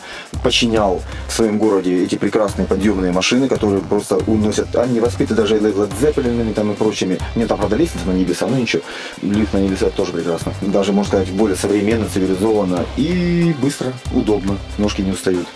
[0.43, 4.75] подчинял в своем городе эти прекрасные подъемные машины, которые просто уносят.
[4.75, 7.17] Они воспиты даже Led Zeppelin там и прочими.
[7.35, 8.83] Нет, там, правда, лестница на небеса, но ничего.
[9.21, 10.53] Лифт на небеса тоже прекрасно.
[10.61, 14.57] Даже, можно сказать, более современно, цивилизованно и быстро, удобно.
[14.77, 15.47] Ножки не устают.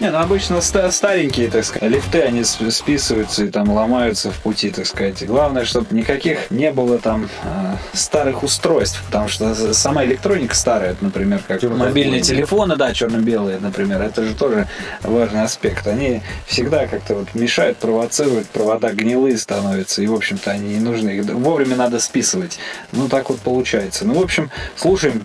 [0.00, 4.86] Не, ну обычно старенькие, так сказать, лифты, они списываются и там ломаются в пути, так
[4.86, 5.26] сказать.
[5.26, 11.40] Главное, чтобы никаких не было там э, старых устройств, потому что сама электроника старая, например,
[11.46, 14.68] как мобильные телефоны, да, черно-белые, например, это же тоже
[15.02, 15.88] важный аспект.
[15.88, 21.10] Они всегда как-то вот мешают, провоцируют, провода гнилые становятся, и, в общем-то, они не нужны.
[21.10, 22.60] Их вовремя надо списывать.
[22.92, 24.06] Ну, так вот получается.
[24.06, 25.24] Ну, в общем, слушаем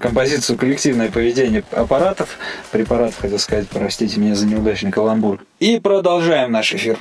[0.00, 2.38] композицию «Коллективное поведение аппаратов»,
[2.70, 5.40] препаратов, хотел сказать, простите меня за неудачный каламбур.
[5.60, 6.98] И продолжаем наш эфир.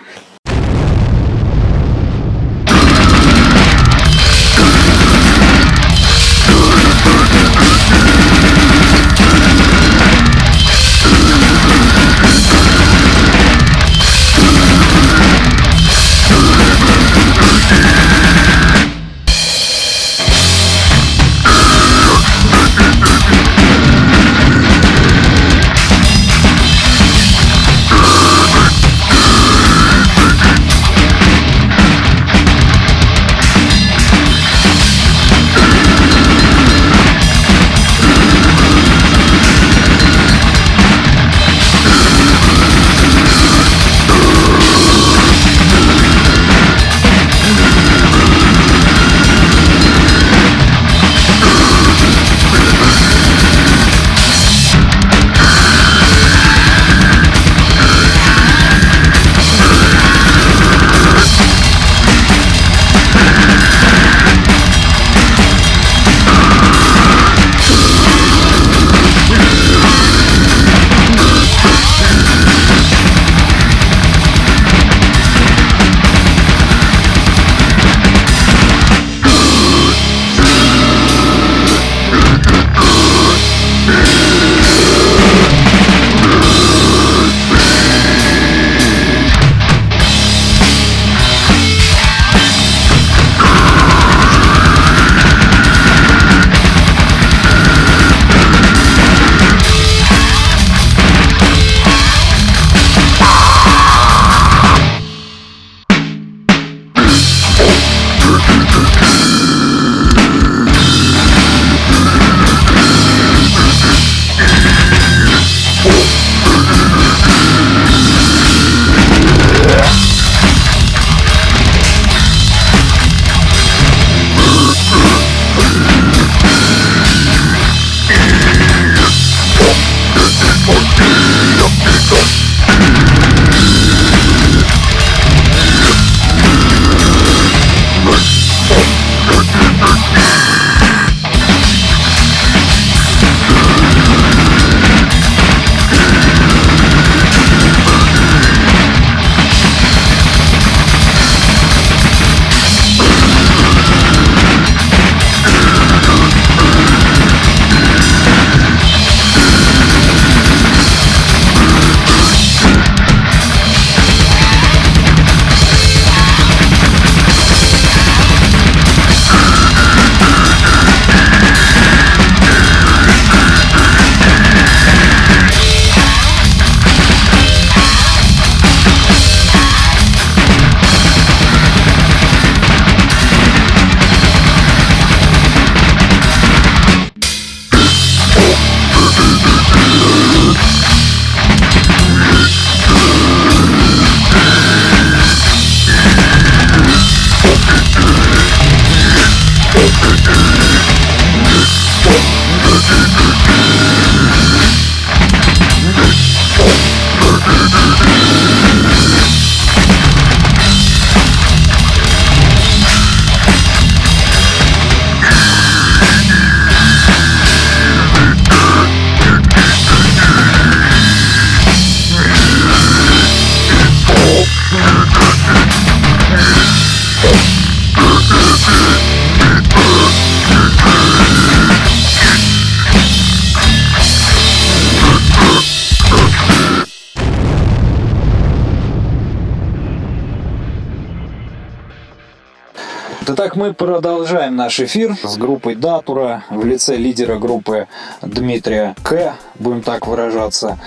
[243.77, 247.87] Продолжаем наш эфир с группой Датура в лице лидера группы
[248.21, 250.77] Дмитрия К, будем так выражаться,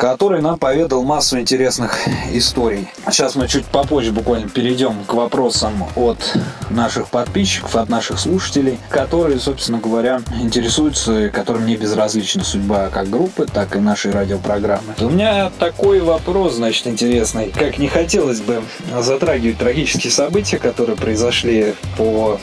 [0.00, 1.98] который нам поведал массу интересных
[2.32, 2.88] историй.
[3.10, 6.38] Сейчас мы чуть попозже буквально перейдем к вопросам от
[6.70, 13.44] наших подписчиков, от наших слушателей, которые, собственно говоря, интересуются, которым не безразлична судьба как группы,
[13.44, 14.94] так и нашей радиопрограммы.
[15.00, 17.52] У меня такой вопрос, значит, интересный.
[17.54, 18.62] Как не хотелось бы
[19.00, 22.40] затрагивать трагические события, которые произошли по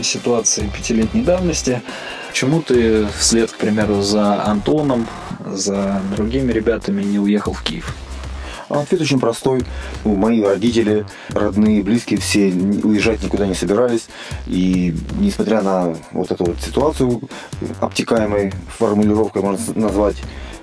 [0.00, 1.82] ситуации пятилетней давности,
[2.32, 5.06] Почему ты вслед, к примеру, за Антоном,
[5.52, 7.94] за другими ребятами не уехал в Киев?
[8.68, 9.64] Ответ очень простой.
[10.04, 12.48] Ну, мои родители, родные, близкие все
[12.82, 14.06] уезжать никуда не собирались.
[14.46, 17.20] И несмотря на вот эту вот ситуацию,
[17.80, 20.16] обтекаемой формулировкой можно назвать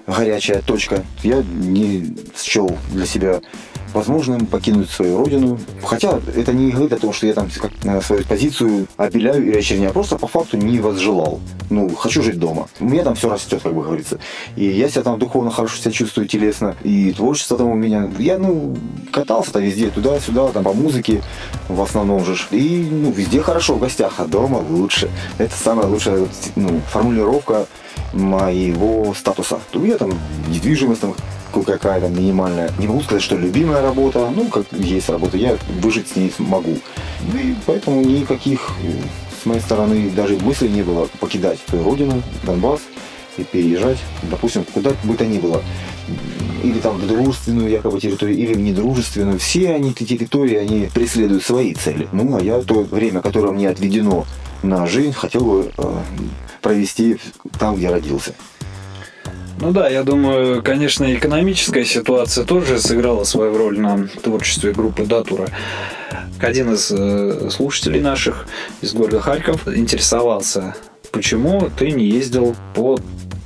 [0.08, 3.42] горячая точка, я не счел для себя
[3.94, 5.60] возможным покинуть свою родину.
[5.84, 9.94] Хотя это не говорит о том, что я там как свою позицию обеляю или очерняю.
[9.94, 11.40] Просто по факту не возжелал.
[11.70, 12.68] Ну, хочу жить дома.
[12.80, 14.20] У меня там все растет, как бы говорится.
[14.56, 16.76] И я себя там духовно хорошо себя чувствую, телесно.
[16.84, 18.10] И творчество там у меня.
[18.18, 18.78] Я, ну,
[19.12, 21.22] катался-то везде, туда-сюда, там по музыке
[21.68, 22.36] в основном же.
[22.52, 25.10] И, ну, везде хорошо в гостях, а дома лучше.
[25.38, 27.68] Это самая лучшая ну, формулировка
[28.14, 29.60] моего статуса.
[29.74, 30.14] У меня там
[30.48, 31.16] недвижимость, там
[31.54, 32.72] какая-то минимальная.
[32.78, 36.78] Не могу сказать, что любимая работа, ну, как есть работа, я выжить с ней могу.
[37.34, 38.72] И поэтому никаких
[39.42, 42.82] с моей стороны даже мысли не было покидать свою родину, Донбасс,
[43.38, 45.62] и переезжать, допустим, куда бы то ни было.
[46.62, 49.40] Или там в дружественную якобы территорию, или в недружественную.
[49.40, 52.10] Все они, эти территории, они преследуют свои цели.
[52.12, 54.26] Ну, а я то время, которое мне отведено
[54.62, 55.98] на жизнь, хотел бы э,
[56.62, 57.18] провести
[57.60, 58.34] там, где родился.
[59.62, 65.50] Ну да, я думаю, конечно, экономическая ситуация тоже сыграла свою роль на творчестве группы Датура.
[66.40, 68.48] Один из э, слушателей наших
[68.82, 70.76] из города Харьков интересовался,
[71.12, 72.98] почему ты не ездил по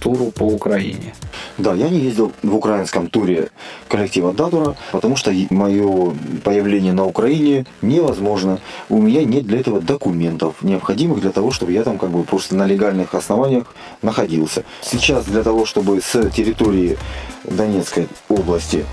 [0.04, 1.16] туру по Украине.
[1.58, 3.50] Да, я не ездил в украинском туре
[3.88, 8.60] коллектива Датура, потому что мое появление на Украине невозможно.
[8.90, 12.56] У меня нет для этого документов, необходимых для того, чтобы я там как бы просто
[12.56, 14.66] на легальных основаниях находился.
[14.82, 16.98] Сейчас для того, чтобы с территории
[17.46, 18.86] Донецкой области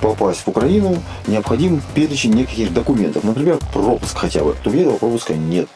[0.00, 3.24] попасть в Украину, необходим перечень неких документов.
[3.24, 4.54] Например, пропуск хотя бы.
[4.62, 5.68] То у меня этого пропуска нет.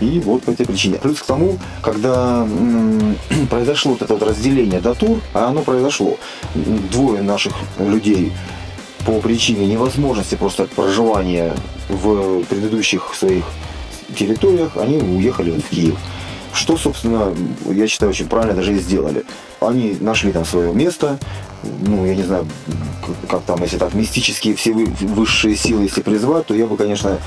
[0.00, 0.98] И вот по этой причине.
[0.98, 3.16] Плюс к тому, когда м-
[3.50, 6.16] произошло вот это вот разделение до тур, а оно произошло,
[6.54, 8.32] двое наших людей
[9.06, 11.54] по причине невозможности просто проживания
[11.88, 13.44] в предыдущих своих
[14.16, 15.96] территориях, они уехали в Киев.
[16.52, 17.34] Что, собственно,
[17.66, 19.24] я считаю, очень правильно даже и сделали.
[19.60, 21.18] Они нашли там свое место,
[21.62, 22.46] ну, я не знаю,
[23.28, 27.18] как там, если так, мистические все высшие силы, если призвать, то я бы, конечно,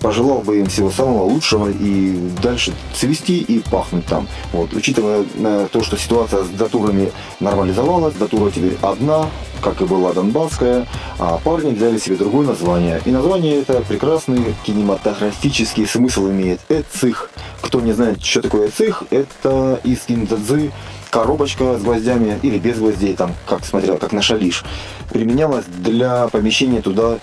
[0.00, 4.26] пожелал бы им всего самого лучшего и дальше цвести и пахнуть там.
[4.52, 4.72] Вот.
[4.74, 9.28] Учитывая э, то, что ситуация с датурами нормализовалась, датура теперь одна,
[9.62, 10.86] как и была Донбасская,
[11.18, 13.00] а парни взяли себе другое название.
[13.04, 16.60] И название это прекрасный кинематографический смысл имеет.
[16.68, 17.30] Эцих.
[17.60, 20.72] Кто не знает, что такое эцих, это из киндадзы
[21.12, 24.64] коробочка с гвоздями или без гвоздей, там, как смотрел, как на шалиш,
[25.10, 27.18] применялась для помещения туда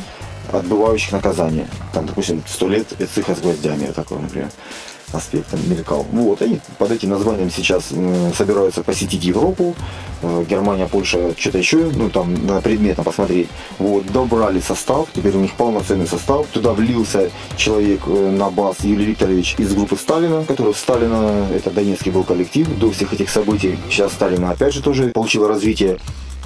[0.54, 1.68] отбывающих наказания.
[1.92, 4.50] Там, допустим, сто лет эцеха с гвоздями, такой, например
[5.14, 6.05] аспектом мелькал.
[6.12, 7.86] Вот, они под этим названием сейчас
[8.38, 9.76] собираются посетить Европу,
[10.22, 13.47] э, Германия, Польша, что-то еще, ну там на предметно посмотреть.
[13.78, 16.47] Вот, добрали состав, теперь у них полноценный состав.
[16.47, 22.12] Туда влился человек э, на бас Юрий Викторович из группы Сталина, который Сталина, это Донецкий
[22.12, 23.78] был коллектив, до всех этих событий.
[23.89, 25.97] Сейчас Сталина опять же тоже получила развитие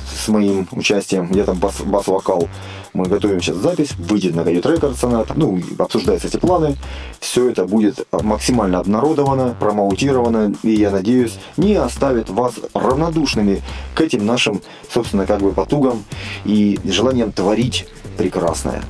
[0.05, 1.31] с моим участием.
[1.31, 2.47] Я там бас, бас-вокал.
[2.93, 6.75] Мы готовим сейчас запись, выйдет на Riot Records она, ну, обсуждаются эти планы.
[7.19, 13.61] Все это будет максимально обнародовано, промоутировано, и я надеюсь, не оставит вас равнодушными
[13.95, 14.61] к этим нашим,
[14.93, 16.03] собственно, как бы потугам
[16.45, 17.87] и желанием творить
[18.17, 18.81] прекрасное.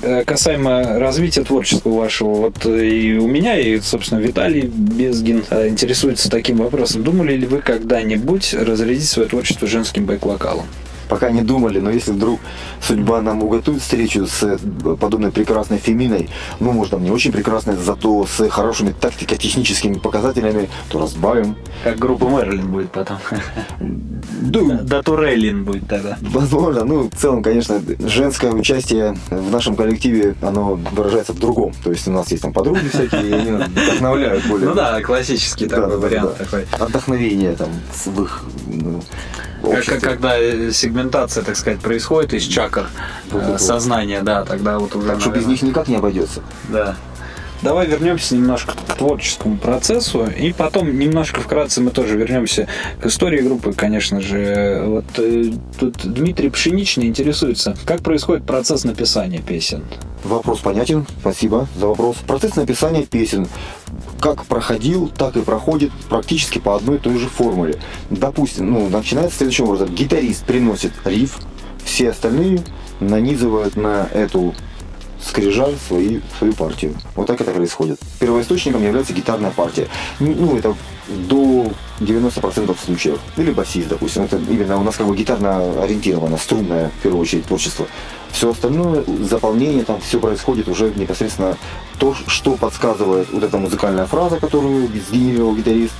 [0.00, 5.66] Э, касаемо развития творческого вашего, вот э, и у меня, и, собственно, Виталий Безгин э,
[5.68, 7.02] интересуется таким вопросом.
[7.02, 10.66] Думали ли вы когда-нибудь разрядить свое творчество женским бэк-вокалом?
[11.08, 12.40] Пока не думали, но если вдруг
[12.80, 14.58] судьба нам уготует встречу с э,
[15.00, 16.28] подобной прекрасной феминой,
[16.60, 21.56] ну, может, там не очень прекрасной, зато с хорошими тактико-техническими показателями, то разбавим.
[21.84, 23.18] Как группа Мерлин будет потом.
[23.80, 26.18] Да, да Туреллин будет тогда.
[26.20, 31.72] Возможно, ну, в целом, конечно, женское участие в нашем коллективе, оно выражается в другом.
[31.82, 34.68] То есть у нас есть там подруги всякие, и они нас вдохновляют более.
[34.68, 36.66] Ну да, классический такой вариант такой.
[36.78, 37.68] Отдохновение там
[38.04, 38.44] в их
[39.62, 40.36] ну, как, когда
[40.72, 42.88] сегментация, так сказать, происходит из чакр
[43.30, 45.08] э, сознания, да, тогда вот уже.
[45.08, 46.42] Так что без них никак не обойдется.
[46.68, 46.96] Да.
[47.62, 52.68] Давай вернемся немножко к творческому процессу, и потом немножко вкратце мы тоже вернемся
[53.00, 54.82] к истории группы, конечно же.
[54.86, 59.84] Вот э, тут Дмитрий Пшеничный интересуется, как происходит процесс написания песен.
[60.22, 62.16] Вопрос понятен, спасибо за вопрос.
[62.26, 63.48] Процесс написания песен
[64.20, 67.80] как проходил, так и проходит практически по одной и той же формуле.
[68.10, 69.94] Допустим, ну, начинается следующим образом.
[69.94, 71.38] Гитарист приносит риф,
[71.84, 72.62] все остальные
[73.00, 74.54] нанизывают на эту
[75.20, 76.94] скрижаль свои, свою партию.
[77.14, 77.98] Вот так это происходит.
[78.20, 79.88] Первоисточником является гитарная партия.
[80.20, 80.74] Ну, это
[81.08, 83.18] до 90% случаев.
[83.36, 84.22] Или басист, допустим.
[84.22, 87.86] Это именно у нас как бы гитарно ориентировано, струнное, в первую очередь, творчество.
[88.30, 91.56] Все остальное, заполнение, там все происходит уже непосредственно
[91.98, 95.94] то, что подсказывает вот эта музыкальная фраза, которую сгенерировал гитарист,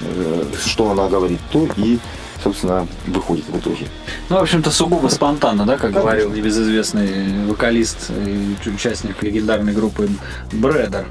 [0.00, 1.98] э, что она говорит, то и
[2.44, 3.86] собственно, выходит в итоге.
[4.28, 6.00] Ну, в общем-то, сугубо спонтанно, да, как Конечно.
[6.02, 10.08] говорил небезызвестный вокалист и участник легендарной группы
[10.52, 11.06] Брэдер.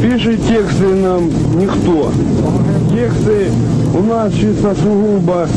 [0.00, 1.28] Пишет тексты нам
[1.58, 2.12] никто.
[2.90, 3.50] Тексты
[3.94, 5.48] у нас чисто сугубо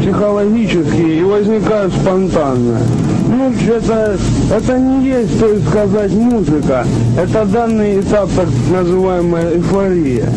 [0.00, 2.80] психологические и возникают спонтанно.
[3.28, 4.18] Ну, это,
[4.52, 6.84] это не есть, то есть сказать, музыка.
[7.16, 10.32] Это данный этап, так называемая эйфория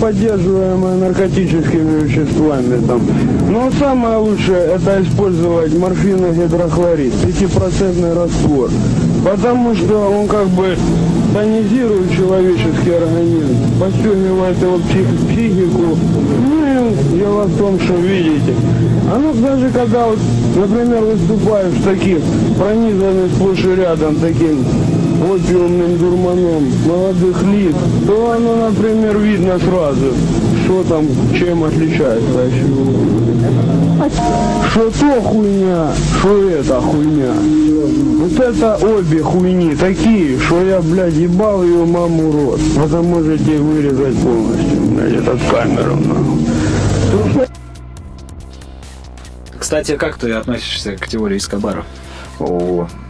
[0.00, 3.00] ну, наркотическими веществами там.
[3.48, 8.70] Но самое лучшее это использовать морфиногидрохлорид, 5% раствор.
[9.24, 10.76] Потому что он как бы
[11.32, 15.96] тонизирует человеческий организм, подстегивает его псих, психику.
[16.48, 18.54] Ну и дело в том, что видите.
[19.12, 20.18] А ну даже когда вот,
[20.56, 22.20] например, выступаешь таким
[22.58, 24.64] пронизанным сплошь и рядом таким
[25.22, 27.74] опиумным дурманом молодых лиц,
[28.06, 30.12] то оно, например, видно сразу,
[30.64, 31.06] что там,
[31.38, 32.50] чем отличается
[34.70, 37.32] Что то хуйня, что это хуйня.
[38.20, 42.60] Вот это обе хуйни такие, что я, блядь, ебал ее маму рот.
[42.76, 47.46] Это можете вырезать полностью, блядь, этот камеру, нахуй.
[49.58, 51.84] Кстати, как ты относишься к теории Эскобара?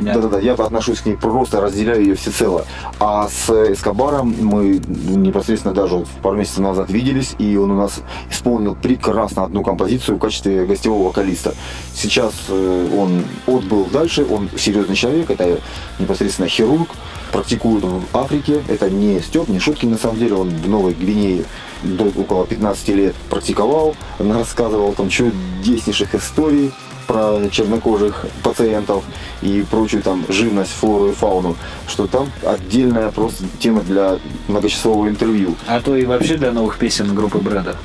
[0.01, 2.65] Да-да-да, я отношусь к ней просто, разделяю ее всецело.
[2.99, 8.01] А с Эскобаром мы непосредственно даже пару месяцев назад виделись, и он у нас
[8.31, 11.55] исполнил прекрасно одну композицию в качестве гостевого вокалиста.
[11.95, 15.61] Сейчас э, он отбыл дальше, он серьезный человек, это
[15.99, 16.89] непосредственно хирург,
[17.33, 21.45] практикует в Африке, это не Степ, не шутки на самом деле, он в Новой Гвинее
[21.83, 26.73] до около 15 лет практиковал, рассказывал там чудеснейших историй,
[27.13, 29.05] про чернокожих пациентов
[29.43, 31.57] и прочую там живность, флору и фауну,
[31.87, 35.55] что там отдельная просто тема для многочасового интервью.
[35.67, 37.77] А то и вообще для новых песен группы Брэда.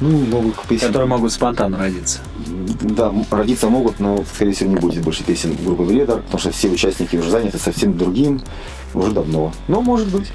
[0.00, 0.88] Ну, новых песен.
[0.88, 2.20] Которые могут спонтанно родиться.
[2.80, 6.68] Да, родиться могут, но, скорее всего, не будет больше песен группы Брэда, потому что все
[6.68, 8.42] участники уже заняты совсем другим
[8.94, 9.52] уже давно.
[9.68, 10.32] Но может быть.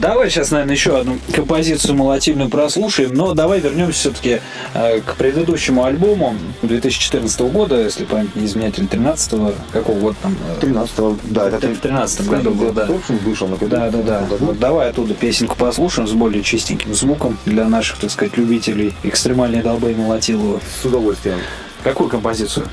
[0.00, 4.40] Давай сейчас, наверное, еще одну композицию молотильную прослушаем, но давай вернемся все-таки
[4.74, 10.16] э, к предыдущему альбому 2014 года, если память не изменять, или 13 -го, какого года
[10.22, 10.36] там?
[10.60, 12.88] 13 -го, да, это в 13 году был, да.
[13.24, 14.26] вышел на Да, да, да.
[14.40, 19.62] Вот давай оттуда песенку послушаем с более чистеньким звуком для наших, так сказать, любителей экстремальной
[19.62, 20.60] долбы и молотилова.
[20.82, 21.38] С удовольствием.
[21.82, 22.68] Какую композицию?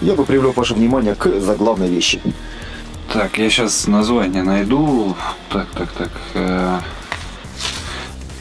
[0.00, 2.20] Я бы привлек ваше внимание к заглавной вещи.
[3.12, 5.16] Так, я сейчас название найду.
[5.48, 6.10] Так, так, так.
[6.34, 6.78] Э,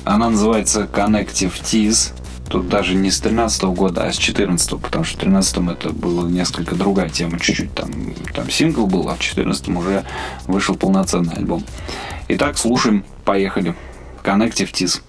[0.03, 2.11] она называется Connective Tease.
[2.49, 6.29] Тут даже не с 13 года, а с 14 потому что в 13 это была
[6.29, 7.91] несколько другая тема, чуть-чуть там,
[8.33, 10.05] там сингл был, а в 14 уже
[10.47, 11.63] вышел полноценный альбом.
[12.29, 13.73] Итак, слушаем, поехали.
[14.23, 15.01] Connective Tease.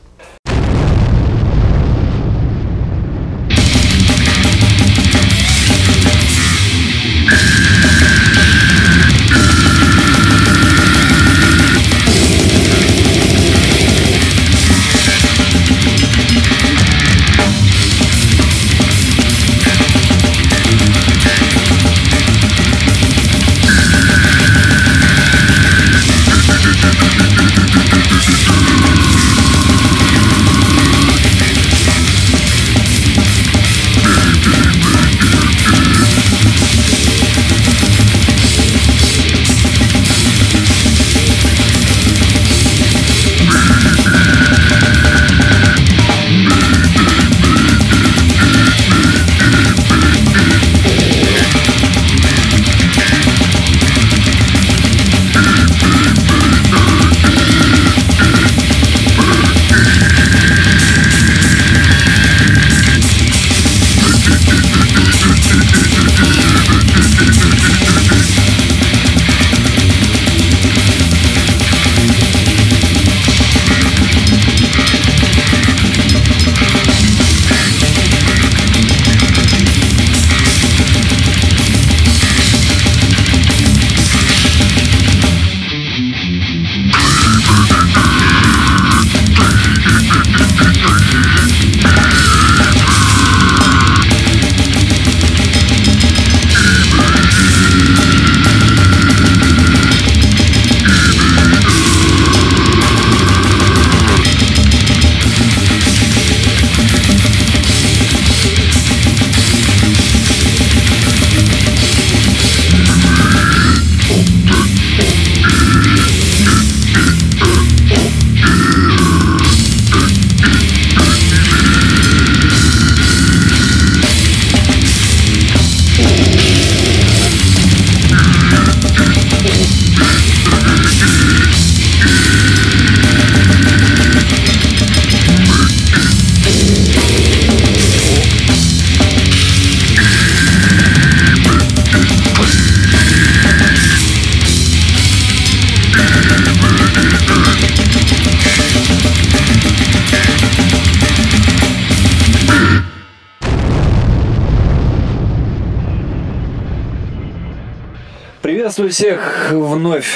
[158.88, 160.06] Приветствую всех вновь,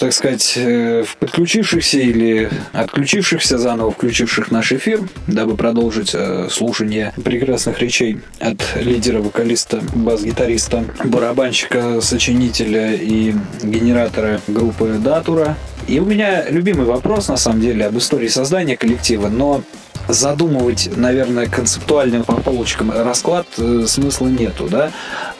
[0.00, 7.78] так сказать, э, подключившихся или отключившихся заново, включивших наш эфир, дабы продолжить э, слушание прекрасных
[7.80, 15.56] речей от лидера, вокалиста, бас-гитариста, барабанщика, сочинителя и генератора группы Датура.
[15.88, 19.62] И у меня любимый вопрос, на самом деле, об истории создания коллектива, но
[20.08, 24.92] задумывать, наверное, концептуальным по полочкам расклад э, смысла нету, да.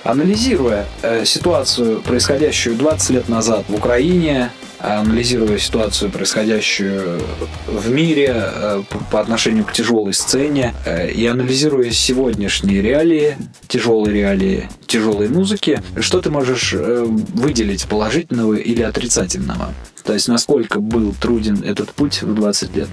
[0.07, 7.21] Анализируя э, ситуацию, происходящую 20 лет назад в Украине, анализируя ситуацию, происходящую
[7.67, 13.37] в мире э, по- отношению к тяжелой сцене, э, и анализируя сегодняшние реалии,
[13.67, 17.05] тяжелые реалии тяжелой музыки, что ты можешь э,
[17.35, 19.75] выделить положительного или отрицательного?
[20.05, 22.89] То есть насколько был труден этот путь в 20 лет?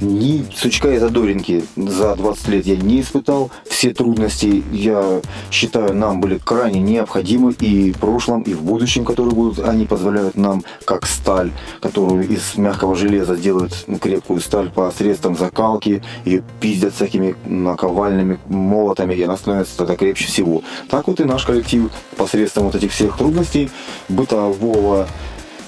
[0.00, 3.50] Ни сучка и задоринки за 20 лет я не испытал.
[3.68, 9.34] Все трудности, я считаю, нам были крайне необходимы и в прошлом, и в будущем, которые
[9.34, 9.66] будут.
[9.66, 16.42] Они позволяют нам, как сталь, которую из мягкого железа делают крепкую сталь посредством закалки и
[16.60, 20.62] пиздят всякими наковальными молотами, и она становится тогда крепче всего.
[20.90, 23.70] Так вот и наш коллектив посредством вот этих всех трудностей
[24.10, 25.08] бытового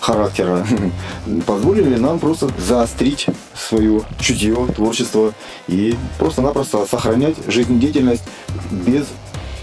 [0.01, 0.67] характера
[1.47, 5.33] позволили нам просто заострить свое чутье, творчество
[5.67, 8.25] и просто-напросто сохранять жизнедеятельность
[8.71, 9.07] без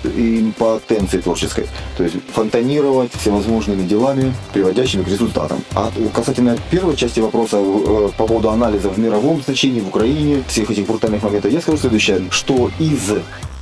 [0.04, 1.68] импотенции творческой.
[1.98, 5.64] То есть фонтанировать всевозможными делами, приводящими к результатам.
[5.74, 10.70] А касательно первой части вопроса э, по поводу анализа в мировом значении, в Украине, всех
[10.70, 13.14] этих брутальных моментов, я скажу следующее, что из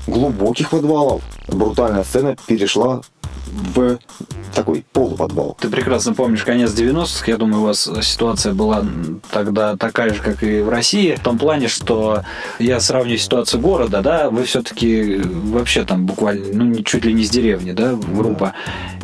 [0.08, 3.02] глубоких подвалов брутальная сцена перешла
[3.76, 3.98] в
[4.54, 5.58] такой полуподвал.
[5.60, 7.24] Ты прекрасно помнишь конец 90-х.
[7.30, 8.86] Я думаю, у вас ситуация была
[9.32, 11.16] тогда такая же, как и в России.
[11.16, 12.22] В том плане, что
[12.60, 17.30] я сравниваю ситуацию города, да, вы все-таки вообще там буквально, ну, чуть ли не с
[17.30, 18.54] деревни, да, группа.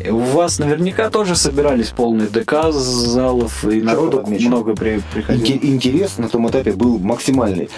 [0.04, 5.46] И У вас наверняка тоже собирались полные ДК залов, и народу много при, приходило.
[5.46, 7.70] Инте- Интерес на том этапе был максимальный.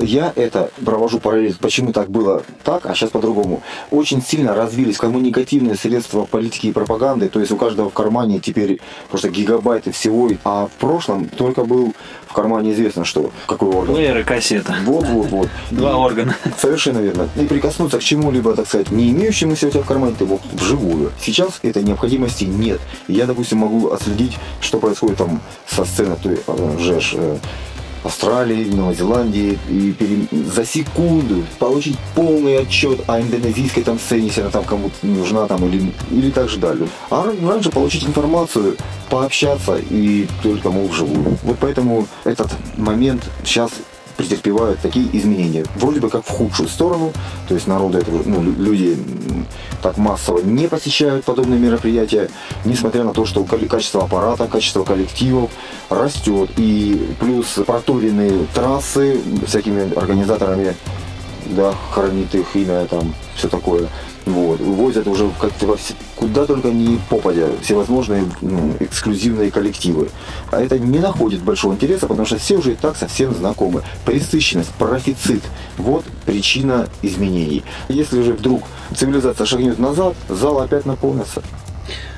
[0.00, 3.62] Я это провожу параллель, почему так было так, а сейчас по-другому.
[3.90, 5.89] Очень сильно развились коммуникативные средства
[6.30, 10.72] политики и пропаганды, то есть у каждого в кармане теперь просто гигабайты всего, а в
[10.78, 11.94] прошлом только был
[12.26, 13.94] в кармане известно, что какой орган.
[13.96, 14.76] Плеер и кассета.
[14.84, 15.48] Вот, вот, вот.
[15.70, 16.36] Два И- органа.
[16.58, 17.28] Совершенно верно.
[17.36, 21.10] И прикоснуться к чему-либо, так сказать, не имеющемуся у тебя в кармане, ты мог вживую.
[21.20, 22.80] Сейчас этой необходимости нет.
[23.08, 27.38] Я, допустим, могу отследить, что происходит там со сцены той э, же э,
[28.04, 34.42] Австралии, Новой Зеландии, и пере- за секунду получить полный отчет о индонезийской там сцене, если
[34.42, 36.88] она там кому-то нужна, там, или, или так же далее.
[37.10, 38.76] А раньше получить информацию,
[39.10, 41.36] пообщаться и только, мол, вживую.
[41.42, 43.70] Вот поэтому этот момент сейчас
[44.20, 45.64] претерпевают такие изменения.
[45.76, 47.12] Вроде бы как в худшую сторону,
[47.48, 48.96] то есть народу этого, ну, лю- люди
[49.82, 52.28] так массово не посещают подобные мероприятия,
[52.66, 55.50] несмотря на то, что качество аппарата, качество коллективов
[55.88, 56.50] растет.
[56.58, 60.74] И плюс проторенные трассы всякими организаторами,
[61.46, 63.88] да, хранит их имя, там, все такое.
[64.30, 64.60] Вот.
[64.60, 70.08] Возят уже как-то во все- куда только не попадя всевозможные ну, эксклюзивные коллективы.
[70.52, 73.82] А это не находит большого интереса, потому что все уже и так совсем знакомы.
[74.04, 75.42] Пресыщенность, профицит–
[75.78, 77.64] вот причина изменений.
[77.88, 78.62] Если же вдруг
[78.94, 81.42] цивилизация шагнет назад, зал опять наполнится.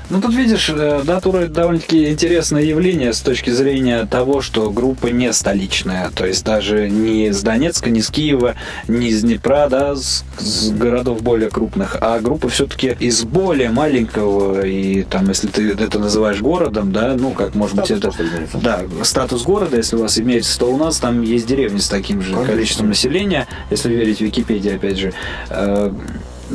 [0.09, 5.07] Ну, тут видишь, э, да, тура довольно-таки интересное явление с точки зрения того, что группа
[5.07, 6.11] не столичная.
[6.11, 8.55] То есть даже не с Донецка, не с Киева,
[8.87, 14.65] не из Днепра, да, с, с городов более крупных, а группа все-таки из более маленького,
[14.65, 18.07] и там, если ты это называешь городом, да, ну, как может быть Статус это...
[18.07, 18.57] просто изменится.
[18.57, 22.21] Да, статус города, если у вас имеется, то у нас там есть деревни с таким
[22.21, 22.53] же Конечно.
[22.53, 25.13] количеством населения, если верить Википедии, опять же.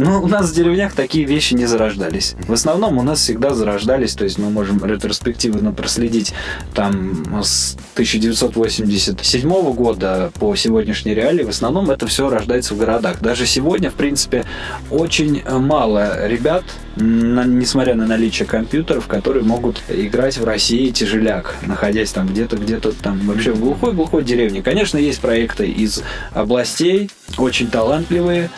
[0.01, 2.37] Ну, у нас в деревнях такие вещи не зарождались.
[2.47, 6.33] В основном у нас всегда зарождались, то есть мы можем ретроспективно проследить
[6.73, 13.21] там с 1987 года по сегодняшней реалии, в основном это все рождается в городах.
[13.21, 14.45] Даже сегодня, в принципе,
[14.89, 16.63] очень мало ребят,
[16.99, 22.93] на- несмотря на наличие компьютеров, которые могут играть в России тяжеляк, находясь там где-то, где-то
[22.93, 24.63] там вообще в глухой-глухой деревне.
[24.63, 28.51] Конечно, есть проекты из областей, очень талантливые,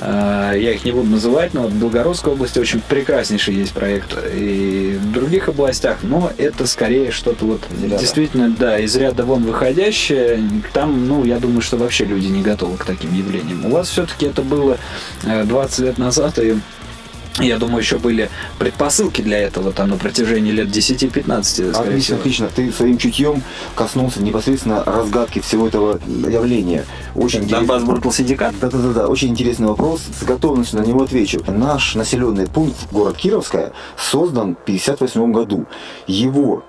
[0.00, 4.16] Э, Я их не буду называть, но в Белгородской области очень прекраснейший есть проект.
[4.32, 7.98] И в других областях, но это скорее что-то вот ряда.
[7.98, 10.40] действительно, да, из ряда вон выходящее.
[10.72, 13.66] Там, ну, я думаю, что вообще люди не готовы к таким явлениям.
[13.66, 14.78] У вас все-таки это было
[15.24, 16.54] э, 20 лет назад, и
[17.40, 22.18] я думаю, еще были предпосылки для этого там на протяжении лет 10-15, скорее Отлично, всего.
[22.18, 22.48] отлично.
[22.54, 23.42] Ты своим чутьем
[23.74, 26.84] коснулся непосредственно разгадки всего этого явления.
[27.14, 28.54] Очень Donbass Brutal Syndicate?
[28.60, 30.02] Да-да-да, очень интересный вопрос.
[30.20, 31.42] С готовностью на него отвечу.
[31.46, 35.66] Наш населенный пункт, город Кировская, создан в 1958 году.
[36.06, 36.64] Его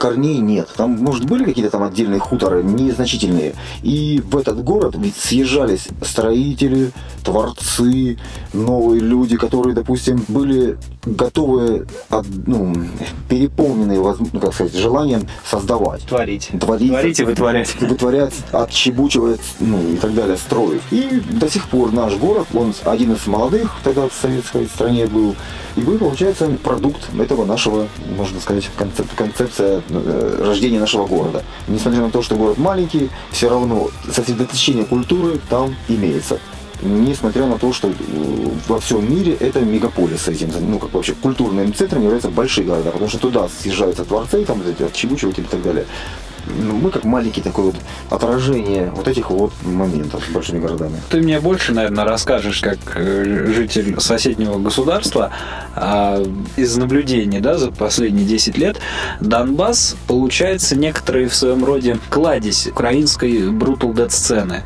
[0.00, 0.68] корней нет.
[0.76, 3.52] Там, может, были какие-то там отдельные хуторы, незначительные.
[3.82, 6.90] И в этот город ведь съезжались строители,
[7.22, 8.16] творцы,
[8.54, 12.74] новые люди, которые, допустим, были готовы, от, ну,
[13.28, 14.00] переполненные,
[14.32, 16.02] ну, как сказать, желанием создавать.
[16.06, 16.50] Творить.
[16.58, 16.90] Творить.
[16.90, 17.80] Творить и вытворять.
[17.80, 20.80] Вытворять, отчебучивать, ну и так далее, строить.
[20.90, 25.36] И до сих пор наш город, он один из молодых тогда в советской стране был.
[25.76, 27.86] И вы, получается, продукт этого нашего,
[28.16, 29.82] можно сказать, концеп- концепция
[30.44, 31.42] рождения нашего города.
[31.68, 36.38] Несмотря на то, что город маленький, все равно сосредоточение культуры там имеется.
[36.82, 37.92] Несмотря на то, что э,
[38.66, 43.10] во всем мире это мегаполис этим, ну как вообще культурным центром являются большие города, потому
[43.10, 45.84] что туда съезжаются творцы, там вот эти отчебучиватели и так далее.
[46.58, 47.76] Ну, мы как маленький такой вот
[48.10, 51.00] отражение вот этих вот моментов с большими городами.
[51.10, 55.30] Ты мне больше, наверное, расскажешь, как э, житель соседнего государства,
[55.74, 56.22] а,
[56.56, 58.80] из наблюдений да, за последние 10 лет,
[59.20, 64.64] Донбасс получается некоторые в своем роде кладезь украинской брутал дед сцены.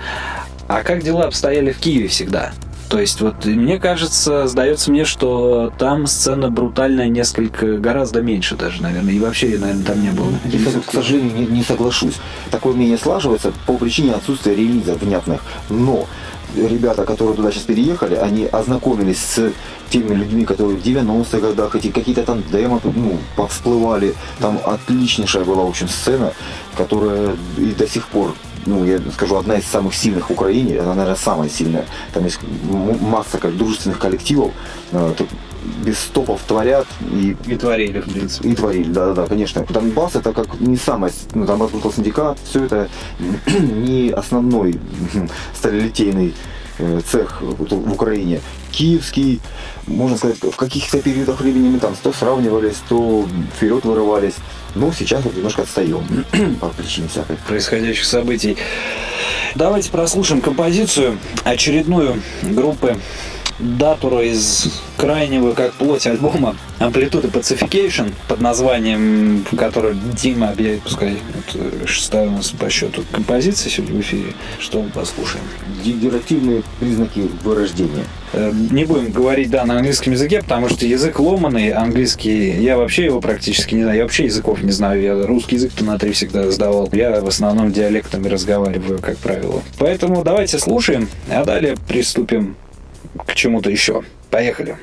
[0.66, 2.52] А как дела обстояли в Киеве всегда?
[2.94, 8.80] То есть вот мне кажется, сдается мне, что там сцена брутальная несколько, гораздо меньше даже,
[8.82, 9.14] наверное.
[9.14, 10.30] И вообще, наверное, там не было.
[10.44, 12.14] И, к сожалению, не, не соглашусь.
[12.52, 15.40] Такое мнение слаживается по причине отсутствия релизов внятных.
[15.70, 16.06] Но
[16.54, 19.52] ребята, которые туда сейчас переехали, они ознакомились с
[19.90, 24.14] теми людьми, которые в 90-х годах, эти какие-то там демо ну, повсплывали.
[24.38, 26.32] Там отличнейшая была, в общем, сцена,
[26.76, 28.36] которая и до сих пор
[28.66, 31.84] ну, я скажу, одна из самых сильных в Украине, она, наверное, самая сильная.
[32.12, 32.38] Там есть
[33.00, 34.52] масса как дружественных коллективов,
[34.92, 35.14] э,
[35.84, 38.48] без стопов творят и И творили, в принципе.
[38.48, 39.64] и творили, да-да-да, конечно.
[39.68, 42.88] Донбасс это как не самое, ну, Донбасс был синдикат, все это
[43.58, 44.78] не основной
[45.54, 46.34] сталелитейный
[46.78, 48.40] э, цех в Украине.
[48.74, 49.40] Киевский,
[49.86, 54.34] можно сказать, в каких-то периодах времени мы там то сравнивались, то вперед вырывались.
[54.74, 56.04] Но сейчас вот немножко отстаем
[56.60, 57.36] по причине всякой.
[57.46, 58.56] происходящих событий.
[59.54, 62.98] Давайте прослушаем композицию очередную группы
[63.58, 71.86] Датура из крайнего как плоть альбома Amplitude Pacification под названием, который Дима объявит, пускай это
[71.86, 74.32] шестая у нас по счету композиция сегодня в эфире.
[74.58, 75.44] Что мы послушаем?
[75.84, 78.04] Дегенеративные признаки вырождения.
[78.32, 83.04] Э, Не будем говорить, да, на английском языке, потому что язык ломаный, английский, я вообще
[83.04, 86.50] его практически не знаю, я вообще языков не знаю, я русский язык-то на три всегда
[86.50, 89.62] сдавал, я в основном диалектами разговариваю, как правило.
[89.78, 92.56] Поэтому давайте слушаем, а далее приступим
[93.26, 94.02] к чему-то еще.
[94.30, 94.76] Поехали.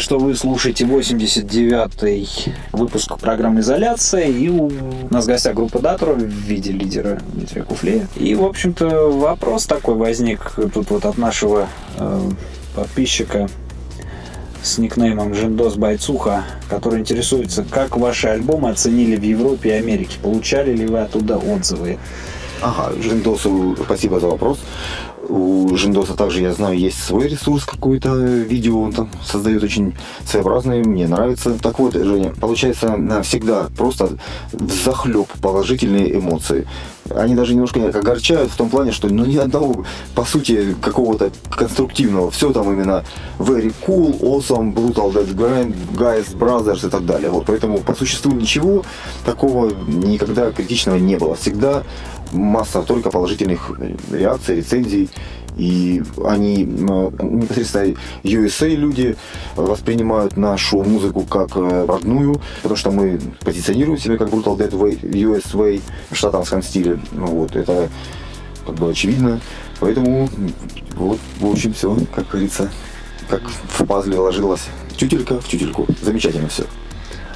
[0.00, 2.28] Напоминаю, что вы слушаете 89-й
[2.72, 4.70] выпуск программы «Изоляция», и у
[5.10, 8.06] нас в гостях группа Датура в виде лидера Дмитрия Куфлея.
[8.16, 11.68] И, в общем-то, вопрос такой возник тут вот от нашего
[11.98, 12.30] э,
[12.74, 13.48] подписчика
[14.62, 20.18] с никнеймом Жендос Бойцуха, который интересуется, как ваши альбомы оценили в Европе и Америке.
[20.22, 21.98] Получали ли вы оттуда отзывы?
[22.62, 24.60] Ага, Жендосу спасибо за вопрос.
[25.30, 29.94] У Жендоса также, я знаю, есть свой ресурс какой-то, видео он там создает очень
[30.26, 31.56] своеобразные, мне нравится.
[31.62, 34.18] Так вот, Женя, получается всегда просто
[34.52, 36.66] захлеб положительные эмоции.
[37.08, 42.30] Они даже немножко огорчают в том плане, что ну, ни одного, по сути, какого-то конструктивного.
[42.30, 43.04] Все там именно
[43.38, 47.30] very cool, awesome, brutal, dead grind, guys, brothers и так далее.
[47.30, 48.84] Вот поэтому по существу ничего
[49.24, 51.34] такого никогда критичного не было.
[51.34, 51.82] Всегда
[52.32, 53.72] масса только положительных
[54.10, 55.10] реакций, рецензий.
[55.56, 59.16] И они непосредственно USA люди
[59.56, 65.00] воспринимают нашу музыку как э, родную, потому что мы позиционируем себя как Brutal Dead Way,
[65.00, 67.00] US Way в штатовском стиле.
[67.12, 67.88] Ну вот, это
[68.66, 69.40] как бы очевидно.
[69.80, 70.28] Поэтому
[70.96, 72.70] вот, в общем, все, как говорится,
[73.28, 74.66] как в пазле ложилось.
[74.96, 75.86] Тютелька в тютельку.
[76.02, 76.64] Замечательно все.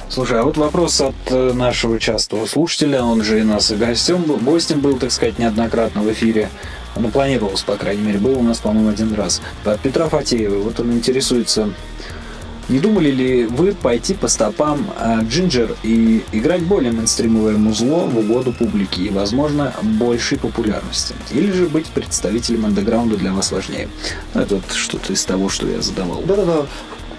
[0.07, 4.23] Слушай, а вот вопрос от э, нашего частого слушателя, он же и нас и гостем,
[4.43, 6.49] гостем был, так сказать, неоднократно в эфире.
[6.97, 9.41] Ну, планировалось, по крайней мере, был у нас, по-моему, один раз.
[9.65, 10.61] От Петра Фатеева.
[10.61, 11.69] Вот он интересуется,
[12.67, 14.89] не думали ли вы пойти по стопам
[15.23, 21.13] Джинджер и играть более мейнстримовое музло в угоду публике и, возможно, большей популярности?
[21.31, 23.87] Или же быть представителем андеграунда для вас важнее?
[24.33, 26.21] Ну, это вот что-то из того, что я задавал.
[26.21, 26.65] Да-да-да,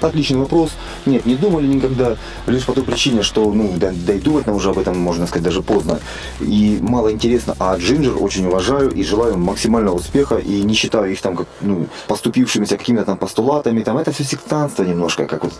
[0.00, 0.70] Отличный вопрос.
[1.06, 2.16] Нет, не думали никогда,
[2.46, 5.26] лишь по той причине, что, ну, да, да и думать нам уже об этом, можно
[5.26, 5.98] сказать, даже поздно.
[6.40, 7.54] И мало интересно.
[7.58, 11.86] А Джинджер очень уважаю и желаю максимального успеха, и не считаю их там, как, ну,
[12.08, 15.52] поступившимися какими-то там постулатами, там, это все сектантство немножко, как вот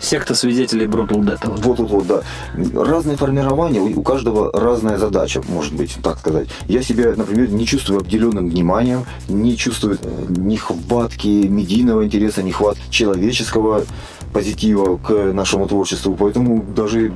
[0.00, 1.60] Секта свидетелей Brutal Death.
[1.62, 2.22] Вот, вот, вот, да.
[2.74, 6.48] Разные формирования, у каждого разная задача, может быть, так сказать.
[6.68, 13.83] Я себя, например, не чувствую обделенным вниманием, не чувствую э, нехватки медийного интереса, нехват человеческого
[14.32, 17.12] позитива к нашему творчеству, поэтому даже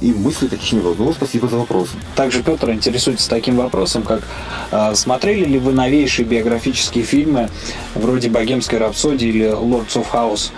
[0.00, 0.94] и мыслей таких не было.
[0.96, 1.90] Ну, спасибо за вопрос.
[2.14, 4.22] Также Петр интересуется таким вопросом, как
[4.70, 7.48] э, смотрели ли вы новейшие биографические фильмы
[7.94, 10.50] вроде «Богемской рапсодии» или «Lords of House»?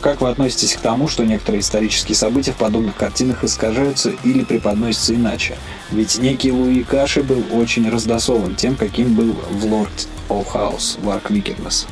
[0.00, 5.14] Как вы относитесь к тому, что некоторые исторические события в подобных картинах искажаются или преподносятся
[5.14, 5.56] иначе?
[5.90, 11.30] Ведь некий Луи Каши был очень раздосован тем, каким был в Lord of House Варк
[11.30, 11.86] Викернес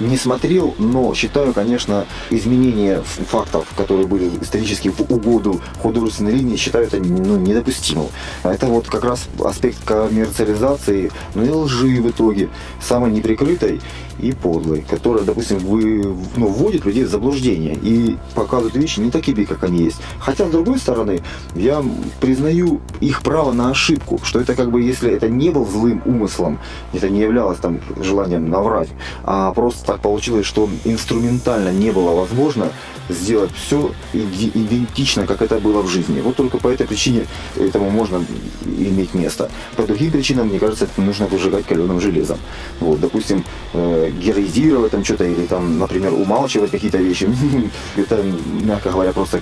[0.00, 6.86] не смотрел, но считаю, конечно, изменения фактов, которые были исторически в угоду художественной линии, считаю
[6.86, 8.08] это ну, недопустимым.
[8.42, 12.48] Это вот как раз аспект коммерциализации, ну и лжи в итоге,
[12.80, 13.80] самой неприкрытой
[14.20, 19.44] и подлой, которая, допустим, вы, ну, вводит людей в заблуждение и показывает вещи не такими,
[19.44, 19.98] как они есть.
[20.18, 21.22] Хотя, с другой стороны,
[21.54, 21.84] я
[22.20, 26.58] признаю их право на ошибку, что это как бы, если это не был злым умыслом,
[26.92, 28.88] это не являлось там желанием наврать,
[29.24, 32.70] а просто так получилось, что инструментально не было возможно
[33.08, 36.20] сделать все идентично, как это было в жизни.
[36.20, 37.26] Вот только по этой причине
[37.56, 38.24] этому можно
[38.64, 39.50] иметь место.
[39.76, 42.38] По другим причинам, мне кажется, это нужно выжигать каленым железом.
[42.80, 43.44] Вот, допустим,
[43.74, 47.28] э, героизировать там что-то или там, например, умалчивать какие-то вещи.
[47.96, 48.22] это,
[48.62, 49.40] мягко говоря, просто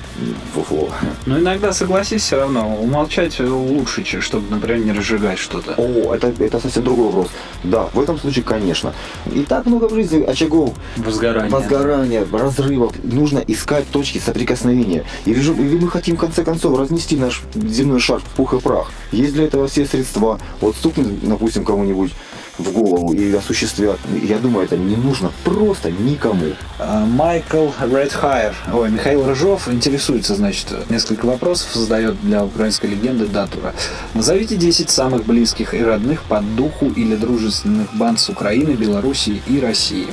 [0.55, 0.91] фуфло.
[1.27, 5.75] Но иногда, согласись, все равно умолчать лучше, чем чтобы, например, не разжигать что-то.
[5.77, 7.29] О, это, это совсем другой вопрос.
[7.63, 8.93] Да, в этом случае, конечно.
[9.33, 10.75] И так много в жизни очагов.
[10.97, 11.51] Возгорания.
[11.51, 12.93] Возгорания, разрывов.
[13.03, 15.05] Нужно искать точки соприкосновения.
[15.25, 18.61] Или, же, или мы хотим в конце концов разнести наш земной шар в пух и
[18.61, 18.91] прах.
[19.13, 20.39] Есть для этого все средства.
[20.61, 22.13] Вот стукнет, допустим, кому-нибудь
[22.59, 23.99] в голову и осуществят.
[24.23, 26.53] Я думаю, это не нужно просто никому.
[26.79, 33.75] А, Майкл Редхайер, ой, Михаил Рыжов интересуется, значит, несколько вопросов задает для украинской легенды Датура.
[34.15, 39.61] Назовите 10 самых близких и родных по духу или дружественных банд с Украины, Белоруссии и
[39.61, 40.09] России.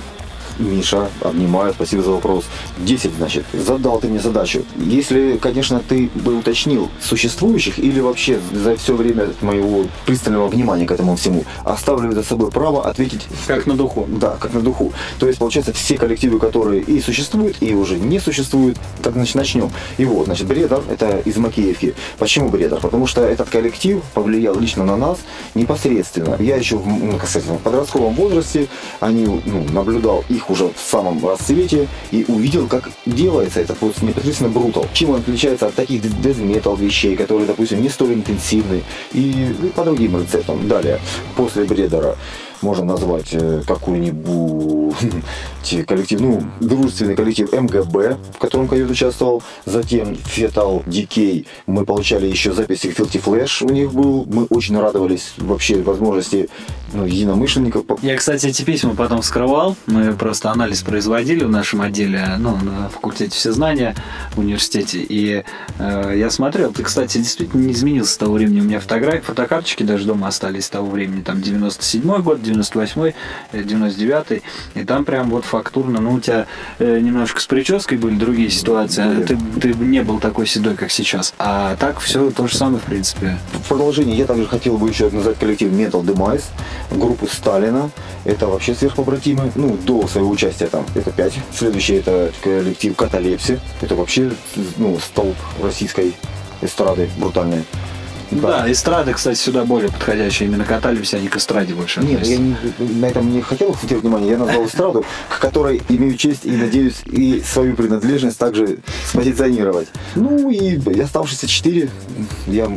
[0.60, 2.46] Миша, обнимаю, спасибо за вопрос.
[2.80, 4.64] 10, значит, задал ты мне задачу.
[4.78, 10.92] Если, конечно, ты бы уточнил существующих или вообще за все время моего пристального внимания к
[10.92, 13.28] этому всему, оставлю за собой право ответить...
[13.48, 14.08] Как на духу.
[14.08, 14.94] Да, как на духу.
[15.20, 19.72] То есть, получается, все коллективы, которые и существуют, и уже не существуют, так, значит, начнем.
[19.98, 21.96] И вот, значит, Бредер, это из Макеевки.
[22.18, 22.80] Почему Бредер?
[22.80, 25.20] Потому что этот коллектив повлиял лично на нас
[25.56, 26.36] непосредственно.
[26.40, 28.68] Я еще в, ну, сказать, в подростковом возрасте,
[29.00, 34.50] они, ну, наблюдал их уже в самом расцвете и увидел, как делается это вот непосредственно
[34.50, 34.88] брутал.
[34.94, 39.84] Чем он отличается от таких дезметал вещей, которые, допустим, не столь интенсивны и, и по
[39.84, 40.68] другим рецептам.
[40.68, 41.00] Далее,
[41.36, 42.16] после Бредера
[42.62, 44.96] можно назвать э, какую-нибудь
[45.88, 49.44] коллектив, ну, дружественный коллектив МГБ, в котором Койот участвовал.
[49.66, 51.46] Затем Fetal Decay.
[51.68, 54.26] Мы получали еще записи Filthy Flash у них был.
[54.26, 56.50] Мы очень радовались вообще возможности
[56.94, 57.86] ну, единомышленников.
[58.02, 59.76] Я, кстати, эти письма потом вскрывал.
[59.86, 63.96] Мы просто анализ производили в нашем отделе, ну, на факультете все знания
[64.34, 65.00] в университете.
[65.08, 65.44] И
[65.80, 68.62] э, я смотрел, ты, кстати, действительно не изменился с того времени.
[68.62, 71.22] У меня фотографии, фотокарточки даже дома остались с того времени.
[71.22, 73.14] Там 97 год, 98
[73.54, 74.44] 99
[74.76, 76.48] И там прям вот фактурно, ну, у тебя
[76.80, 79.04] э, немножко с прической были другие ситуации.
[79.04, 81.34] а Ты, ты не был такой седой, как сейчас.
[81.38, 83.38] А так все то же самое, в принципе.
[83.54, 86.46] В продолжение я также хотел бы еще назвать коллектив Metal Demise,
[86.92, 87.90] группу Сталина.
[88.24, 89.52] Это вообще сверхпобратимы.
[89.56, 91.34] Ну, до своего участия там это 5.
[91.54, 93.60] Следующий это коллектив Каталепси.
[93.82, 94.32] Это вообще
[94.78, 96.14] ну, столб российской
[96.62, 97.66] эстрады брутальной.
[98.32, 100.48] Да, эстрада, кстати, сюда более подходящая.
[100.48, 102.02] Именно катались они к эстраде больше.
[102.02, 104.32] Нет, я не, на этом не хотел акцентировать внимание.
[104.32, 109.90] Я назвал эстраду, к которой имею честь и надеюсь и свою принадлежность также спозиционировать.
[110.16, 111.90] Ну и оставшиеся четыре
[112.48, 112.72] я